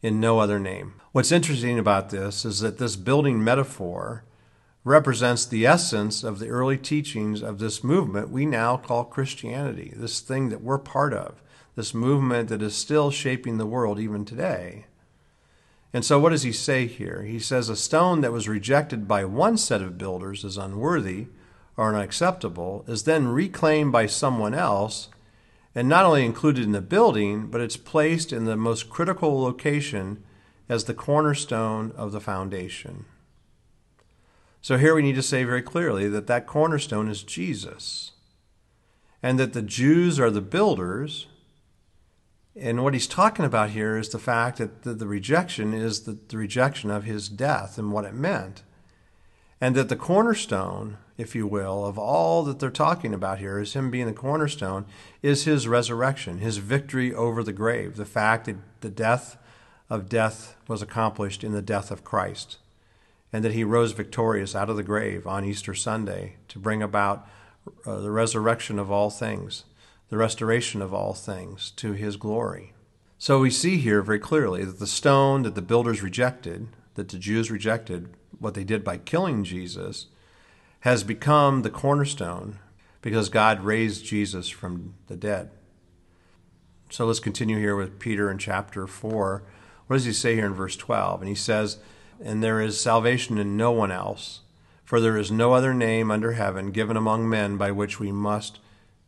in 0.00 0.20
no 0.20 0.38
other 0.38 0.58
name. 0.58 0.94
What's 1.12 1.32
interesting 1.32 1.78
about 1.78 2.10
this 2.10 2.44
is 2.44 2.60
that 2.60 2.78
this 2.78 2.96
building 2.96 3.42
metaphor 3.42 4.24
represents 4.84 5.46
the 5.46 5.66
essence 5.66 6.24
of 6.24 6.38
the 6.38 6.48
early 6.48 6.76
teachings 6.76 7.42
of 7.42 7.58
this 7.58 7.84
movement 7.84 8.30
we 8.30 8.44
now 8.44 8.76
call 8.76 9.04
Christianity, 9.04 9.92
this 9.96 10.20
thing 10.20 10.48
that 10.48 10.62
we're 10.62 10.78
part 10.78 11.14
of 11.14 11.40
this 11.74 11.94
movement 11.94 12.48
that 12.48 12.62
is 12.62 12.74
still 12.74 13.10
shaping 13.10 13.58
the 13.58 13.66
world 13.66 13.98
even 13.98 14.24
today. 14.24 14.86
And 15.92 16.04
so, 16.04 16.18
what 16.18 16.30
does 16.30 16.42
he 16.42 16.52
say 16.52 16.86
here? 16.86 17.22
He 17.22 17.38
says, 17.38 17.68
A 17.68 17.76
stone 17.76 18.22
that 18.22 18.32
was 18.32 18.48
rejected 18.48 19.06
by 19.06 19.24
one 19.24 19.58
set 19.58 19.82
of 19.82 19.98
builders 19.98 20.44
as 20.44 20.56
unworthy 20.56 21.26
or 21.76 21.94
unacceptable 21.94 22.84
is 22.88 23.04
then 23.04 23.28
reclaimed 23.28 23.92
by 23.92 24.06
someone 24.06 24.54
else 24.54 25.08
and 25.74 25.88
not 25.88 26.04
only 26.04 26.24
included 26.24 26.64
in 26.64 26.72
the 26.72 26.80
building, 26.80 27.46
but 27.46 27.60
it's 27.60 27.76
placed 27.76 28.32
in 28.32 28.44
the 28.44 28.56
most 28.56 28.90
critical 28.90 29.40
location 29.40 30.22
as 30.68 30.84
the 30.84 30.94
cornerstone 30.94 31.92
of 31.96 32.12
the 32.12 32.20
foundation. 32.20 33.04
So 34.60 34.78
here 34.78 34.94
we 34.94 35.02
need 35.02 35.16
to 35.16 35.22
say 35.22 35.44
very 35.44 35.62
clearly 35.62 36.08
that 36.08 36.26
that 36.28 36.46
cornerstone 36.46 37.08
is 37.08 37.22
Jesus, 37.22 38.12
and 39.22 39.38
that 39.38 39.54
the 39.54 39.62
Jews 39.62 40.20
are 40.20 40.30
the 40.30 40.40
builders. 40.40 41.26
And 42.54 42.84
what 42.84 42.94
he's 42.94 43.06
talking 43.06 43.44
about 43.44 43.70
here 43.70 43.96
is 43.96 44.10
the 44.10 44.18
fact 44.18 44.58
that 44.58 44.82
the, 44.82 44.92
the 44.94 45.06
rejection 45.06 45.72
is 45.72 46.02
the, 46.02 46.18
the 46.28 46.36
rejection 46.36 46.90
of 46.90 47.04
his 47.04 47.28
death 47.28 47.78
and 47.78 47.92
what 47.92 48.04
it 48.04 48.14
meant. 48.14 48.62
And 49.60 49.74
that 49.74 49.88
the 49.88 49.96
cornerstone 49.96 50.98
if 51.18 51.34
you 51.34 51.46
will, 51.46 51.84
of 51.84 51.98
all 51.98 52.42
that 52.44 52.58
they're 52.58 52.70
talking 52.70 53.12
about 53.14 53.38
here, 53.38 53.58
is 53.58 53.74
him 53.74 53.90
being 53.90 54.06
the 54.06 54.12
cornerstone, 54.12 54.84
is 55.22 55.44
his 55.44 55.68
resurrection, 55.68 56.38
his 56.38 56.58
victory 56.58 57.14
over 57.14 57.42
the 57.42 57.52
grave, 57.52 57.96
the 57.96 58.04
fact 58.04 58.46
that 58.46 58.56
the 58.80 58.90
death 58.90 59.36
of 59.90 60.08
death 60.08 60.56
was 60.66 60.82
accomplished 60.82 61.44
in 61.44 61.52
the 61.52 61.62
death 61.62 61.90
of 61.90 62.04
Christ, 62.04 62.58
and 63.32 63.44
that 63.44 63.52
he 63.52 63.64
rose 63.64 63.92
victorious 63.92 64.54
out 64.54 64.70
of 64.70 64.76
the 64.76 64.82
grave 64.82 65.26
on 65.26 65.44
Easter 65.44 65.74
Sunday 65.74 66.36
to 66.48 66.58
bring 66.58 66.82
about 66.82 67.28
uh, 67.86 68.00
the 68.00 68.10
resurrection 68.10 68.78
of 68.78 68.90
all 68.90 69.10
things, 69.10 69.64
the 70.12 70.18
restoration 70.18 70.82
of 70.82 70.92
all 70.92 71.14
things 71.14 71.70
to 71.70 71.92
his 71.92 72.18
glory. 72.18 72.74
So 73.16 73.40
we 73.40 73.48
see 73.48 73.78
here 73.78 74.02
very 74.02 74.18
clearly 74.18 74.62
that 74.62 74.78
the 74.78 74.86
stone 74.86 75.40
that 75.40 75.54
the 75.54 75.62
builders 75.62 76.02
rejected, 76.02 76.68
that 76.96 77.08
the 77.08 77.18
Jews 77.18 77.50
rejected, 77.50 78.14
what 78.38 78.52
they 78.52 78.62
did 78.62 78.84
by 78.84 78.98
killing 78.98 79.42
Jesus, 79.42 80.08
has 80.80 81.02
become 81.02 81.62
the 81.62 81.70
cornerstone 81.70 82.58
because 83.00 83.30
God 83.30 83.64
raised 83.64 84.04
Jesus 84.04 84.50
from 84.50 84.96
the 85.06 85.16
dead. 85.16 85.48
So 86.90 87.06
let's 87.06 87.18
continue 87.18 87.58
here 87.58 87.74
with 87.74 87.98
Peter 87.98 88.30
in 88.30 88.36
chapter 88.36 88.86
4. 88.86 89.42
What 89.86 89.96
does 89.96 90.04
he 90.04 90.12
say 90.12 90.34
here 90.34 90.44
in 90.44 90.52
verse 90.52 90.76
12? 90.76 91.22
And 91.22 91.28
he 91.30 91.34
says, 91.34 91.78
And 92.22 92.42
there 92.42 92.60
is 92.60 92.78
salvation 92.78 93.38
in 93.38 93.56
no 93.56 93.72
one 93.72 93.90
else, 93.90 94.40
for 94.84 95.00
there 95.00 95.16
is 95.16 95.32
no 95.32 95.54
other 95.54 95.72
name 95.72 96.10
under 96.10 96.32
heaven 96.32 96.70
given 96.70 96.98
among 96.98 97.30
men 97.30 97.56
by 97.56 97.70
which 97.70 97.98
we 97.98 98.12
must 98.12 98.58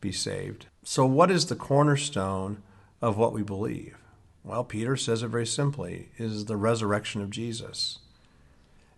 be 0.01 0.11
saved. 0.11 0.65
So, 0.87 1.03
what 1.03 1.31
is 1.31 1.47
the 1.47 1.55
cornerstone 1.55 2.61
of 3.01 3.17
what 3.17 3.33
we 3.33 3.41
believe? 3.41 3.97
Well, 4.43 4.63
Peter 4.63 4.95
says 4.95 5.23
it 5.23 5.29
very 5.29 5.47
simply 5.47 6.09
is 6.19 6.45
the 6.45 6.57
resurrection 6.57 7.23
of 7.23 7.31
Jesus. 7.31 7.97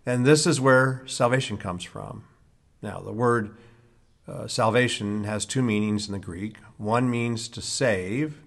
And 0.04 0.26
this 0.26 0.46
is 0.46 0.60
where 0.60 1.02
salvation 1.06 1.56
comes 1.56 1.84
from. 1.84 2.24
Now, 2.82 3.00
the 3.00 3.12
word 3.12 3.56
uh, 4.28 4.48
salvation 4.48 5.24
has 5.24 5.46
two 5.46 5.62
meanings 5.62 6.06
in 6.06 6.12
the 6.12 6.18
Greek. 6.18 6.58
One 6.76 7.08
means 7.08 7.48
to 7.48 7.62
save, 7.62 8.42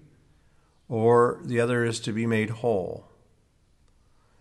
or 0.88 1.40
the 1.42 1.58
other 1.58 1.84
is 1.84 1.98
to 2.00 2.12
be 2.12 2.26
made 2.26 2.50
whole. 2.50 3.08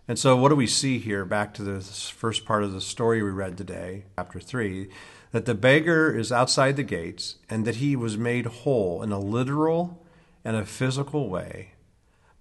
And 0.07 0.19
so, 0.19 0.37
what 0.37 0.49
do 0.49 0.55
we 0.55 0.67
see 0.67 0.99
here? 0.99 1.25
Back 1.25 1.55
to 1.55 1.63
the 1.63 1.81
first 1.81 2.45
part 2.45 2.63
of 2.63 2.71
the 2.71 2.79
story 2.79 3.23
we 3.23 3.31
read 3.31 3.57
today, 3.57 4.05
chapter 4.15 4.39
3, 4.39 4.89
that 5.31 5.45
the 5.45 5.55
beggar 5.55 6.15
is 6.15 6.31
outside 6.31 6.75
the 6.75 6.83
gates 6.83 7.37
and 7.49 7.65
that 7.65 7.77
he 7.77 7.95
was 7.95 8.17
made 8.17 8.45
whole 8.45 9.01
in 9.01 9.11
a 9.11 9.19
literal 9.19 10.05
and 10.43 10.55
a 10.55 10.65
physical 10.65 11.29
way. 11.29 11.71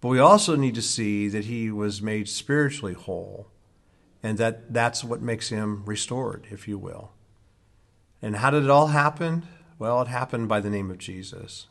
But 0.01 0.09
we 0.09 0.19
also 0.19 0.57
need 0.57 0.75
to 0.75 0.83
see 0.83 1.29
that 1.29 1.45
he 1.45 1.71
was 1.71 2.03
made 2.03 2.29
spiritually 2.29 2.95
whole 2.95 3.49
and 4.23 4.39
that 4.39 4.73
that's 4.73 5.05
what 5.05 5.23
makes 5.23 5.49
him 5.49 5.83
restored, 5.85 6.47
if 6.51 6.67
you 6.67 6.79
will. 6.79 7.13
And 8.23 8.37
how 8.37 8.51
did 8.51 8.65
it 8.65 8.71
all 8.71 8.89
happen? 8.89 9.47
Well, 9.79 10.03
it 10.03 10.09
happened 10.09 10.49
by 10.49 10.61
the 10.61 10.71
name 10.71 10.91
of 10.91 10.99
Jesus. 10.99 11.69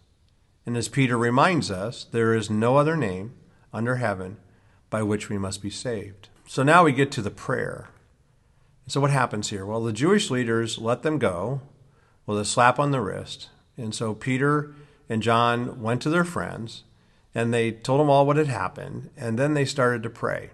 And 0.66 0.76
as 0.76 0.88
Peter 0.88 1.18
reminds 1.18 1.70
us, 1.70 2.06
there 2.12 2.34
is 2.34 2.50
no 2.50 2.78
other 2.78 2.96
name 2.96 3.34
under 3.74 3.98
heaven 3.98 4.38
by 4.90 5.04
which 5.04 5.30
we 5.30 5.38
must 5.38 5.62
be 5.62 5.70
saved. 5.70 6.30
So 6.48 6.64
now 6.64 6.84
we 6.84 6.92
get 6.92 7.12
to 7.14 7.22
the 7.22 7.32
prayer. 7.32 7.90
So 8.90 9.00
what 9.00 9.12
happens 9.12 9.52
here? 9.52 9.68
Well, 9.68 9.84
the 9.84 9.94
Jewish 9.94 10.32
leaders 10.32 10.80
let 10.80 11.04
them 11.04 11.20
go 11.20 11.62
with 12.26 12.40
a 12.40 12.46
slap 12.46 12.80
on 12.80 12.90
the 12.90 13.00
wrist. 13.00 13.50
And 13.78 13.94
so 13.94 14.16
Peter 14.16 14.74
and 15.08 15.22
John 15.22 15.80
went 15.80 16.02
to 16.02 16.10
their 16.10 16.24
friends 16.24 16.86
and 17.36 17.54
they 17.54 17.72
told 17.72 18.00
them 18.00 18.10
all 18.10 18.26
what 18.26 18.38
had 18.38 18.48
happened. 18.48 19.12
And 19.16 19.38
then 19.38 19.54
they 19.54 19.64
started 19.64 20.02
to 20.02 20.10
pray, 20.10 20.50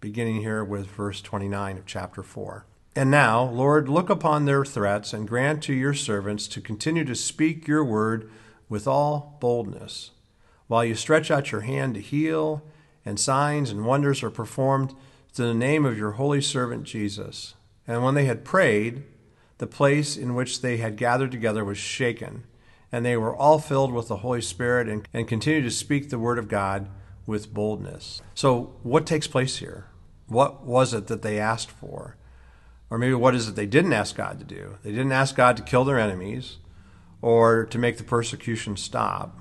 beginning 0.00 0.42
here 0.42 0.62
with 0.62 0.86
verse 0.86 1.20
29 1.20 1.78
of 1.78 1.84
chapter 1.84 2.22
4. 2.22 2.64
And 2.94 3.10
now, 3.10 3.42
Lord, 3.42 3.88
look 3.88 4.08
upon 4.08 4.44
their 4.44 4.64
threats 4.64 5.12
and 5.12 5.26
grant 5.26 5.60
to 5.64 5.74
your 5.74 5.92
servants 5.92 6.46
to 6.48 6.60
continue 6.60 7.04
to 7.04 7.16
speak 7.16 7.66
your 7.66 7.84
word 7.84 8.30
with 8.68 8.86
all 8.86 9.36
boldness, 9.40 10.12
while 10.68 10.84
you 10.84 10.94
stretch 10.94 11.32
out 11.32 11.50
your 11.50 11.62
hand 11.62 11.94
to 11.96 12.00
heal, 12.00 12.62
and 13.04 13.18
signs 13.18 13.72
and 13.72 13.84
wonders 13.84 14.22
are 14.22 14.30
performed 14.30 14.94
to 15.34 15.42
the 15.42 15.52
name 15.52 15.84
of 15.84 15.98
your 15.98 16.12
holy 16.12 16.40
servant 16.40 16.84
Jesus. 16.84 17.54
And 17.86 18.02
when 18.02 18.14
they 18.14 18.26
had 18.26 18.44
prayed, 18.44 19.04
the 19.58 19.66
place 19.66 20.16
in 20.16 20.34
which 20.34 20.60
they 20.60 20.78
had 20.78 20.96
gathered 20.96 21.30
together 21.30 21.64
was 21.64 21.78
shaken, 21.78 22.44
and 22.90 23.04
they 23.04 23.16
were 23.16 23.34
all 23.34 23.58
filled 23.58 23.92
with 23.92 24.08
the 24.08 24.18
Holy 24.18 24.42
Spirit 24.42 24.88
and, 24.88 25.06
and 25.12 25.28
continued 25.28 25.64
to 25.64 25.70
speak 25.70 26.10
the 26.10 26.18
word 26.18 26.38
of 26.38 26.48
God 26.48 26.88
with 27.26 27.54
boldness. 27.54 28.22
So, 28.34 28.74
what 28.82 29.06
takes 29.06 29.26
place 29.26 29.58
here? 29.58 29.86
What 30.26 30.64
was 30.64 30.94
it 30.94 31.06
that 31.08 31.22
they 31.22 31.38
asked 31.38 31.70
for? 31.70 32.16
Or 32.90 32.98
maybe 32.98 33.14
what 33.14 33.34
is 33.34 33.48
it 33.48 33.56
they 33.56 33.66
didn't 33.66 33.94
ask 33.94 34.16
God 34.16 34.38
to 34.38 34.44
do? 34.44 34.76
They 34.82 34.90
didn't 34.90 35.12
ask 35.12 35.34
God 35.34 35.56
to 35.56 35.62
kill 35.62 35.84
their 35.84 35.98
enemies 35.98 36.58
or 37.22 37.64
to 37.66 37.78
make 37.78 37.96
the 37.96 38.04
persecution 38.04 38.76
stop. 38.76 39.38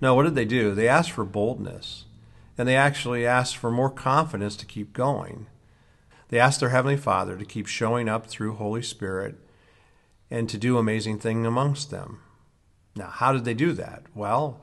No, 0.00 0.14
what 0.14 0.24
did 0.24 0.34
they 0.34 0.44
do? 0.44 0.74
They 0.74 0.86
asked 0.86 1.12
for 1.12 1.24
boldness. 1.24 2.04
And 2.58 2.68
they 2.68 2.76
actually 2.76 3.26
asked 3.26 3.56
for 3.56 3.70
more 3.70 3.88
confidence 3.88 4.54
to 4.56 4.66
keep 4.66 4.92
going. 4.92 5.46
They 6.28 6.38
asked 6.38 6.60
their 6.60 6.70
Heavenly 6.70 6.96
Father 6.96 7.36
to 7.36 7.44
keep 7.44 7.66
showing 7.66 8.08
up 8.08 8.26
through 8.26 8.54
Holy 8.54 8.82
Spirit 8.82 9.36
and 10.30 10.48
to 10.48 10.58
do 10.58 10.78
amazing 10.78 11.18
things 11.18 11.46
amongst 11.46 11.90
them. 11.90 12.20
Now, 12.96 13.08
how 13.08 13.32
did 13.32 13.44
they 13.44 13.54
do 13.54 13.72
that? 13.72 14.04
Well, 14.14 14.60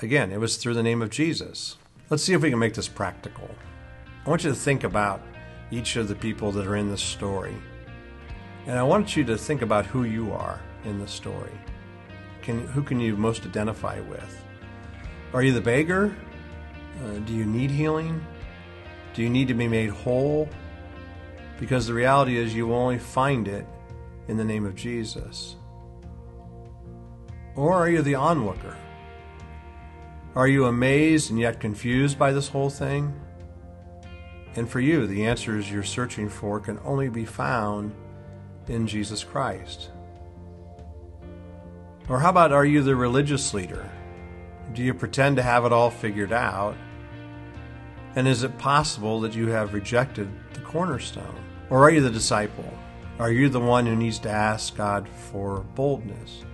again, 0.00 0.32
it 0.32 0.40
was 0.40 0.56
through 0.56 0.74
the 0.74 0.82
name 0.82 1.02
of 1.02 1.10
Jesus. 1.10 1.76
Let's 2.10 2.22
see 2.22 2.34
if 2.34 2.42
we 2.42 2.50
can 2.50 2.58
make 2.58 2.74
this 2.74 2.88
practical. 2.88 3.50
I 4.24 4.30
want 4.30 4.44
you 4.44 4.50
to 4.50 4.56
think 4.56 4.84
about 4.84 5.20
each 5.70 5.96
of 5.96 6.08
the 6.08 6.14
people 6.14 6.52
that 6.52 6.66
are 6.66 6.76
in 6.76 6.90
this 6.90 7.02
story. 7.02 7.56
And 8.66 8.78
I 8.78 8.82
want 8.82 9.16
you 9.16 9.24
to 9.24 9.38
think 9.38 9.62
about 9.62 9.86
who 9.86 10.04
you 10.04 10.32
are 10.32 10.60
in 10.84 10.98
the 10.98 11.08
story. 11.08 11.52
Can, 12.42 12.66
who 12.68 12.82
can 12.82 13.00
you 13.00 13.16
most 13.16 13.44
identify 13.44 14.00
with? 14.00 14.44
Are 15.32 15.42
you 15.42 15.52
the 15.52 15.60
beggar? 15.60 16.14
Uh, 17.04 17.18
do 17.20 17.32
you 17.32 17.44
need 17.44 17.70
healing? 17.70 18.24
Do 19.14 19.22
you 19.22 19.30
need 19.30 19.48
to 19.48 19.54
be 19.54 19.68
made 19.68 19.90
whole? 19.90 20.48
Because 21.58 21.86
the 21.86 21.94
reality 21.94 22.36
is, 22.36 22.54
you 22.54 22.66
will 22.66 22.76
only 22.76 22.98
find 22.98 23.48
it 23.48 23.66
in 24.28 24.36
the 24.36 24.44
name 24.44 24.66
of 24.66 24.74
Jesus. 24.74 25.56
Or 27.54 27.74
are 27.74 27.88
you 27.88 28.02
the 28.02 28.14
onlooker? 28.14 28.76
Are 30.34 30.46
you 30.46 30.66
amazed 30.66 31.30
and 31.30 31.40
yet 31.40 31.60
confused 31.60 32.18
by 32.18 32.32
this 32.32 32.48
whole 32.48 32.68
thing? 32.68 33.18
And 34.54 34.68
for 34.68 34.80
you, 34.80 35.06
the 35.06 35.24
answers 35.26 35.70
you're 35.70 35.82
searching 35.82 36.28
for 36.28 36.60
can 36.60 36.78
only 36.84 37.08
be 37.08 37.24
found 37.24 37.94
in 38.68 38.86
Jesus 38.86 39.24
Christ. 39.24 39.90
Or 42.08 42.20
how 42.20 42.30
about 42.30 42.52
are 42.52 42.64
you 42.66 42.82
the 42.82 42.94
religious 42.94 43.54
leader? 43.54 43.90
Do 44.74 44.82
you 44.82 44.92
pretend 44.92 45.36
to 45.36 45.42
have 45.42 45.64
it 45.64 45.72
all 45.72 45.90
figured 45.90 46.32
out? 46.32 46.76
And 48.14 48.28
is 48.28 48.42
it 48.42 48.58
possible 48.58 49.20
that 49.20 49.34
you 49.34 49.48
have 49.48 49.74
rejected 49.74 50.28
the 50.52 50.60
cornerstone? 50.60 51.45
Or 51.70 51.84
are 51.84 51.90
you 51.90 52.00
the 52.00 52.10
disciple? 52.10 52.72
Are 53.18 53.32
you 53.32 53.48
the 53.48 53.60
one 53.60 53.86
who 53.86 53.96
needs 53.96 54.18
to 54.20 54.30
ask 54.30 54.76
God 54.76 55.08
for 55.08 55.60
boldness? 55.74 56.44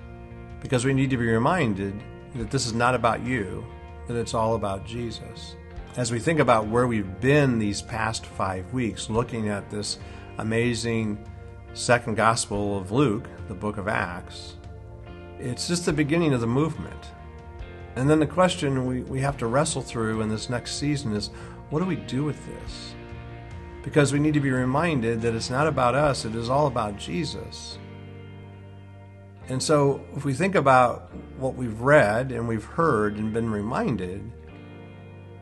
Because 0.61 0.85
we 0.85 0.95
need 0.95 1.11
to 1.11 1.17
be 1.17 1.27
reminded 1.27 2.01
that 2.37 2.51
this 2.51 2.67
is 2.67 2.73
not 2.73 2.95
about 2.95 3.25
you, 3.25 3.65
that 4.07 4.17
it's 4.17 4.35
all 4.35 4.55
about 4.55 4.87
Jesus 4.87 5.57
as 5.97 6.11
we 6.11 6.19
think 6.19 6.41
about 6.41 6.67
where 6.67 6.87
we've 6.87 7.21
been 7.21 7.59
these 7.59 7.83
past 7.83 8.25
five 8.25 8.73
weeks, 8.73 9.11
looking 9.11 9.49
at 9.49 9.71
this 9.71 9.99
amazing 10.39 11.23
second 11.75 12.17
gospel 12.17 12.79
of 12.79 12.93
Luke, 12.93 13.29
the 13.49 13.55
book 13.55 13.77
of 13.77 13.89
Acts, 13.89 14.57
it's 15.39 15.69
just 15.69 15.85
the 15.85 15.93
beginning 15.93 16.33
of 16.33 16.41
the 16.41 16.47
movement. 16.47 17.09
And 17.97 18.09
then 18.09 18.21
the 18.21 18.27
question 18.27 18.87
we, 18.87 19.03
we 19.03 19.21
have 19.21 19.37
to 19.39 19.47
wrestle 19.47 19.83
through 19.83 20.23
in 20.23 20.31
this 20.31 20.49
next 20.49 20.79
season 20.79 21.13
is 21.15 21.29
what 21.69 21.81
do 21.81 21.85
we 21.85 21.97
do 21.97 22.25
with 22.25 22.39
this? 22.47 22.95
Because 23.83 24.13
we 24.13 24.19
need 24.19 24.35
to 24.35 24.41
be 24.41 24.51
reminded 24.51 25.23
that 25.23 25.35
it's 25.35 25.51
not 25.51 25.67
about 25.67 25.95
us, 25.95 26.25
it 26.25 26.35
is 26.35 26.49
all 26.49 26.67
about 26.67 26.97
Jesus. 26.97 27.79
And 29.49 29.63
so, 29.63 30.05
if 30.17 30.25
we 30.25 30.35
think 30.35 30.55
about 30.55 31.13
what 31.37 31.57
we've 31.57 31.81
read 31.81 32.31
and 32.31 32.47
we've 32.47 32.65
heard 32.65 33.17
and 33.17 33.33
been 33.33 33.51
reminded, 33.51 34.31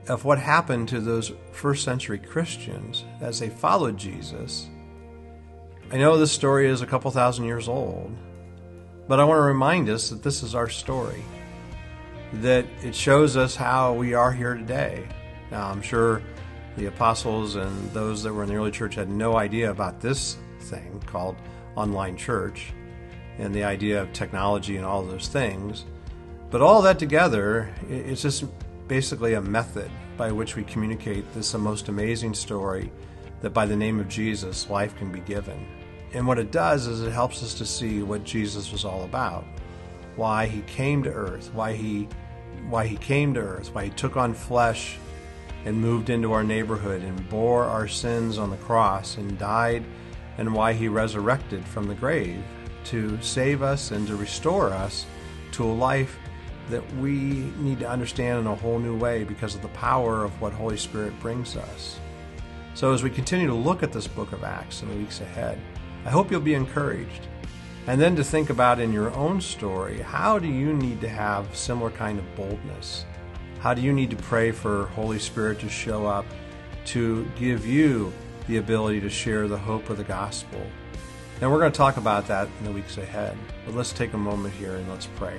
of 0.09 0.25
what 0.25 0.39
happened 0.39 0.89
to 0.89 1.01
those 1.01 1.33
first 1.53 1.85
century 1.85 2.19
Christians 2.19 3.05
as 3.21 3.39
they 3.39 3.49
followed 3.49 3.97
Jesus. 3.97 4.69
I 5.93 5.99
know 5.99 6.17
this 6.17 6.33
story 6.33 6.69
is 6.69 6.83
a 6.83 6.87
couple 6.87 7.11
thousand 7.13 7.45
years 7.45 7.69
old, 7.69 8.17
but 9.07 9.21
I 9.21 9.25
want 9.25 9.39
to 9.39 9.43
remind 9.43 9.89
us 9.89 10.09
that 10.11 10.23
this 10.23 10.43
is 10.43 10.55
our 10.55 10.69
story. 10.69 11.23
that 12.33 12.65
it 12.83 12.95
shows 12.95 13.37
us 13.37 13.57
how 13.57 13.93
we 13.93 14.15
are 14.15 14.33
here 14.33 14.55
today. 14.55 15.07
Now, 15.51 15.69
I'm 15.69 15.83
sure 15.83 16.23
the 16.77 16.87
apostles 16.87 17.57
and 17.57 17.91
those 17.93 18.23
that 18.23 18.33
were 18.33 18.43
in 18.43 18.49
the 18.49 18.55
early 18.55 18.71
church 18.71 18.95
had 18.95 19.09
no 19.09 19.37
idea 19.37 19.71
about 19.71 20.01
this 20.01 20.37
thing 20.61 21.03
called 21.07 21.37
online 21.77 22.17
church 22.17 22.73
and 23.39 23.55
the 23.55 23.65
idea 23.65 24.01
of 24.01 24.13
technology 24.13 24.77
and 24.77 24.85
all 24.85 25.03
those 25.03 25.29
things. 25.29 25.85
But 26.51 26.63
all 26.63 26.83
that 26.83 26.99
together, 26.99 27.73
it's 27.89 28.23
just 28.23 28.45
basically 28.89 29.35
a 29.35 29.41
method 29.41 29.91
by 30.17 30.33
which 30.33 30.57
we 30.57 30.65
communicate 30.65 31.33
this 31.33 31.55
most 31.55 31.89
amazing 31.89 32.35
story 32.35 32.91
that 33.41 33.51
by 33.51 33.65
the 33.67 33.77
name 33.77 34.01
of 34.01 34.09
Jesus, 34.09 34.69
life 34.69 34.97
can 34.97 35.11
be 35.11 35.21
given. 35.21 35.67
And 36.13 36.27
what 36.27 36.39
it 36.39 36.51
does 36.51 36.87
is 36.87 37.03
it 37.03 37.13
helps 37.13 37.43
us 37.43 37.55
to 37.55 37.65
see 37.65 38.03
what 38.03 38.25
Jesus 38.25 38.73
was 38.73 38.85
all 38.85 39.05
about, 39.05 39.45
why 40.17 40.47
he 40.47 40.63
came 40.63 41.03
to 41.05 41.11
earth, 41.11 41.51
why 41.55 41.73
he 41.73 42.09
why 42.69 42.87
he 42.87 42.97
came 42.97 43.33
to 43.35 43.41
earth, 43.41 43.75
why 43.75 43.85
he 43.85 43.91
took 43.91 44.17
on 44.17 44.35
flesh 44.35 44.99
and 45.65 45.77
moved 45.77 46.11
into 46.11 46.33
our 46.33 46.45
neighborhood 46.45 47.03
and 47.03 47.29
bore 47.29 47.65
our 47.65 47.87
sins 47.87 48.39
on 48.39 48.51
the 48.51 48.57
cross 48.59 49.17
and 49.17 49.39
died 49.39 49.85
and 50.39 50.55
why 50.55 50.73
he 50.73 50.89
resurrected 50.89 51.65
from 51.65 51.87
the 51.87 51.95
grave 51.95 52.43
to 52.85 53.21
save 53.21 53.63
us 53.63 53.91
and 53.91 54.07
to 54.07 54.17
restore 54.17 54.71
us 54.71 55.07
to 55.53 55.65
a 55.65 55.73
life 55.73 56.19
that 56.71 56.97
we 56.97 57.53
need 57.59 57.79
to 57.81 57.89
understand 57.89 58.41
in 58.41 58.47
a 58.47 58.55
whole 58.55 58.79
new 58.79 58.97
way 58.97 59.25
because 59.25 59.55
of 59.55 59.63
the 59.63 59.69
power 59.69 60.25
of 60.25 60.41
what 60.41 60.53
Holy 60.53 60.77
Spirit 60.77 61.19
brings 61.21 61.57
us. 61.57 61.99
So, 62.75 62.93
as 62.93 63.03
we 63.03 63.11
continue 63.11 63.49
to 63.49 63.55
look 63.55 63.83
at 63.83 63.93
this 63.93 64.07
book 64.07 64.33
of 64.33 64.45
Acts 64.45 64.83
in 64.83 64.89
the 64.89 64.95
weeks 64.95 65.21
ahead, 65.21 65.59
I 66.07 66.11
hope 66.11 66.31
you'll 66.31 66.41
be 66.41 66.55
encouraged. 66.55 67.27
And 67.87 68.01
then 68.01 68.15
to 68.17 68.25
think 68.25 68.51
about 68.51 68.79
in 68.79 68.93
your 68.93 69.11
own 69.13 69.41
story, 69.41 70.01
how 70.01 70.39
do 70.39 70.47
you 70.47 70.73
need 70.73 71.01
to 71.01 71.09
have 71.09 71.55
similar 71.57 71.91
kind 71.91 72.19
of 72.19 72.37
boldness? 72.37 73.05
How 73.61 73.75
do 73.75 73.83
you 73.83 73.93
need 73.93 74.09
to 74.09 74.17
pray 74.17 74.53
for 74.53 74.87
Holy 74.87 75.19
Spirit 75.19 75.59
to 75.61 75.69
show 75.69 76.07
up 76.07 76.25
to 76.87 77.31
give 77.39 77.67
you 77.67 78.11
the 78.49 78.57
ability 78.57 79.03
to 79.03 79.11
share 79.11 79.49
the 79.49 79.59
hope 79.59 79.91
of 79.91 79.99
the 79.99 80.05
gospel? 80.05 80.63
And 81.43 81.53
we're 81.53 81.59
going 81.59 81.71
to 81.71 81.77
talk 81.77 81.99
about 81.99 82.27
that 82.29 82.49
in 82.59 82.65
the 82.65 82.73
weeks 82.73 82.97
ahead. 82.97 83.37
But 83.67 83.75
let's 83.75 83.93
take 83.93 84.15
a 84.15 84.19
moment 84.19 84.55
here 84.55 84.77
and 84.77 84.89
let's 84.89 85.09
pray. 85.17 85.39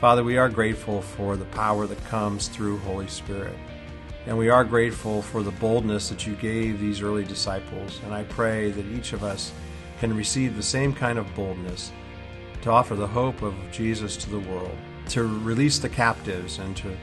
Father, 0.00 0.24
we 0.24 0.38
are 0.38 0.48
grateful 0.48 1.00
for 1.00 1.36
the 1.36 1.44
power 1.44 1.86
that 1.86 2.04
comes 2.06 2.48
through 2.48 2.78
Holy 2.78 3.06
Spirit. 3.06 3.56
And 4.26 4.36
we 4.36 4.48
are 4.48 4.64
grateful 4.64 5.22
for 5.22 5.44
the 5.44 5.52
boldness 5.52 6.08
that 6.08 6.26
you 6.26 6.34
gave 6.34 6.80
these 6.80 7.00
early 7.00 7.24
disciples. 7.24 8.00
And 8.04 8.12
I 8.12 8.24
pray 8.24 8.72
that 8.72 8.86
each 8.86 9.12
of 9.12 9.22
us 9.22 9.52
can 10.00 10.16
receive 10.16 10.56
the 10.56 10.64
same 10.64 10.92
kind 10.92 11.16
of 11.16 11.32
boldness 11.36 11.92
to 12.62 12.70
offer 12.72 12.96
the 12.96 13.06
hope 13.06 13.42
of 13.42 13.54
Jesus 13.70 14.16
to 14.16 14.30
the 14.30 14.40
world, 14.40 14.76
to 15.10 15.22
release 15.22 15.78
the 15.78 15.88
captives, 15.88 16.58
and 16.58 16.76
to 16.78 16.96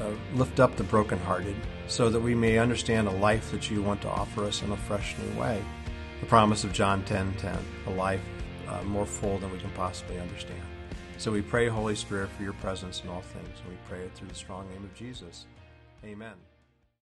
uh, 0.00 0.10
lift 0.34 0.60
up 0.60 0.76
the 0.76 0.84
brokenhearted, 0.84 1.56
so 1.88 2.08
that 2.08 2.20
we 2.20 2.34
may 2.34 2.58
understand 2.58 3.08
a 3.08 3.12
life 3.12 3.50
that 3.50 3.70
you 3.70 3.82
want 3.82 4.00
to 4.02 4.08
offer 4.08 4.44
us 4.44 4.62
in 4.62 4.72
a 4.72 4.76
fresh 4.76 5.16
new 5.18 5.40
way. 5.40 5.62
The 6.20 6.26
promise 6.26 6.64
of 6.64 6.72
John 6.72 7.02
10:10, 7.02 7.06
10, 7.06 7.34
10, 7.38 7.58
a 7.86 7.90
life 7.90 8.22
uh, 8.68 8.82
more 8.84 9.06
full 9.06 9.38
than 9.38 9.50
we 9.52 9.58
can 9.58 9.70
possibly 9.70 10.18
understand. 10.18 10.62
So 11.18 11.30
we 11.30 11.42
pray, 11.42 11.68
Holy 11.68 11.94
Spirit, 11.94 12.30
for 12.30 12.42
your 12.42 12.54
presence 12.54 13.02
in 13.02 13.10
all 13.10 13.20
things, 13.20 13.60
and 13.60 13.68
we 13.68 13.78
pray 13.88 14.00
it 14.00 14.14
through 14.14 14.28
the 14.28 14.34
strong 14.34 14.68
name 14.70 14.84
of 14.84 14.94
Jesus. 14.94 15.46
Amen. 16.04 16.49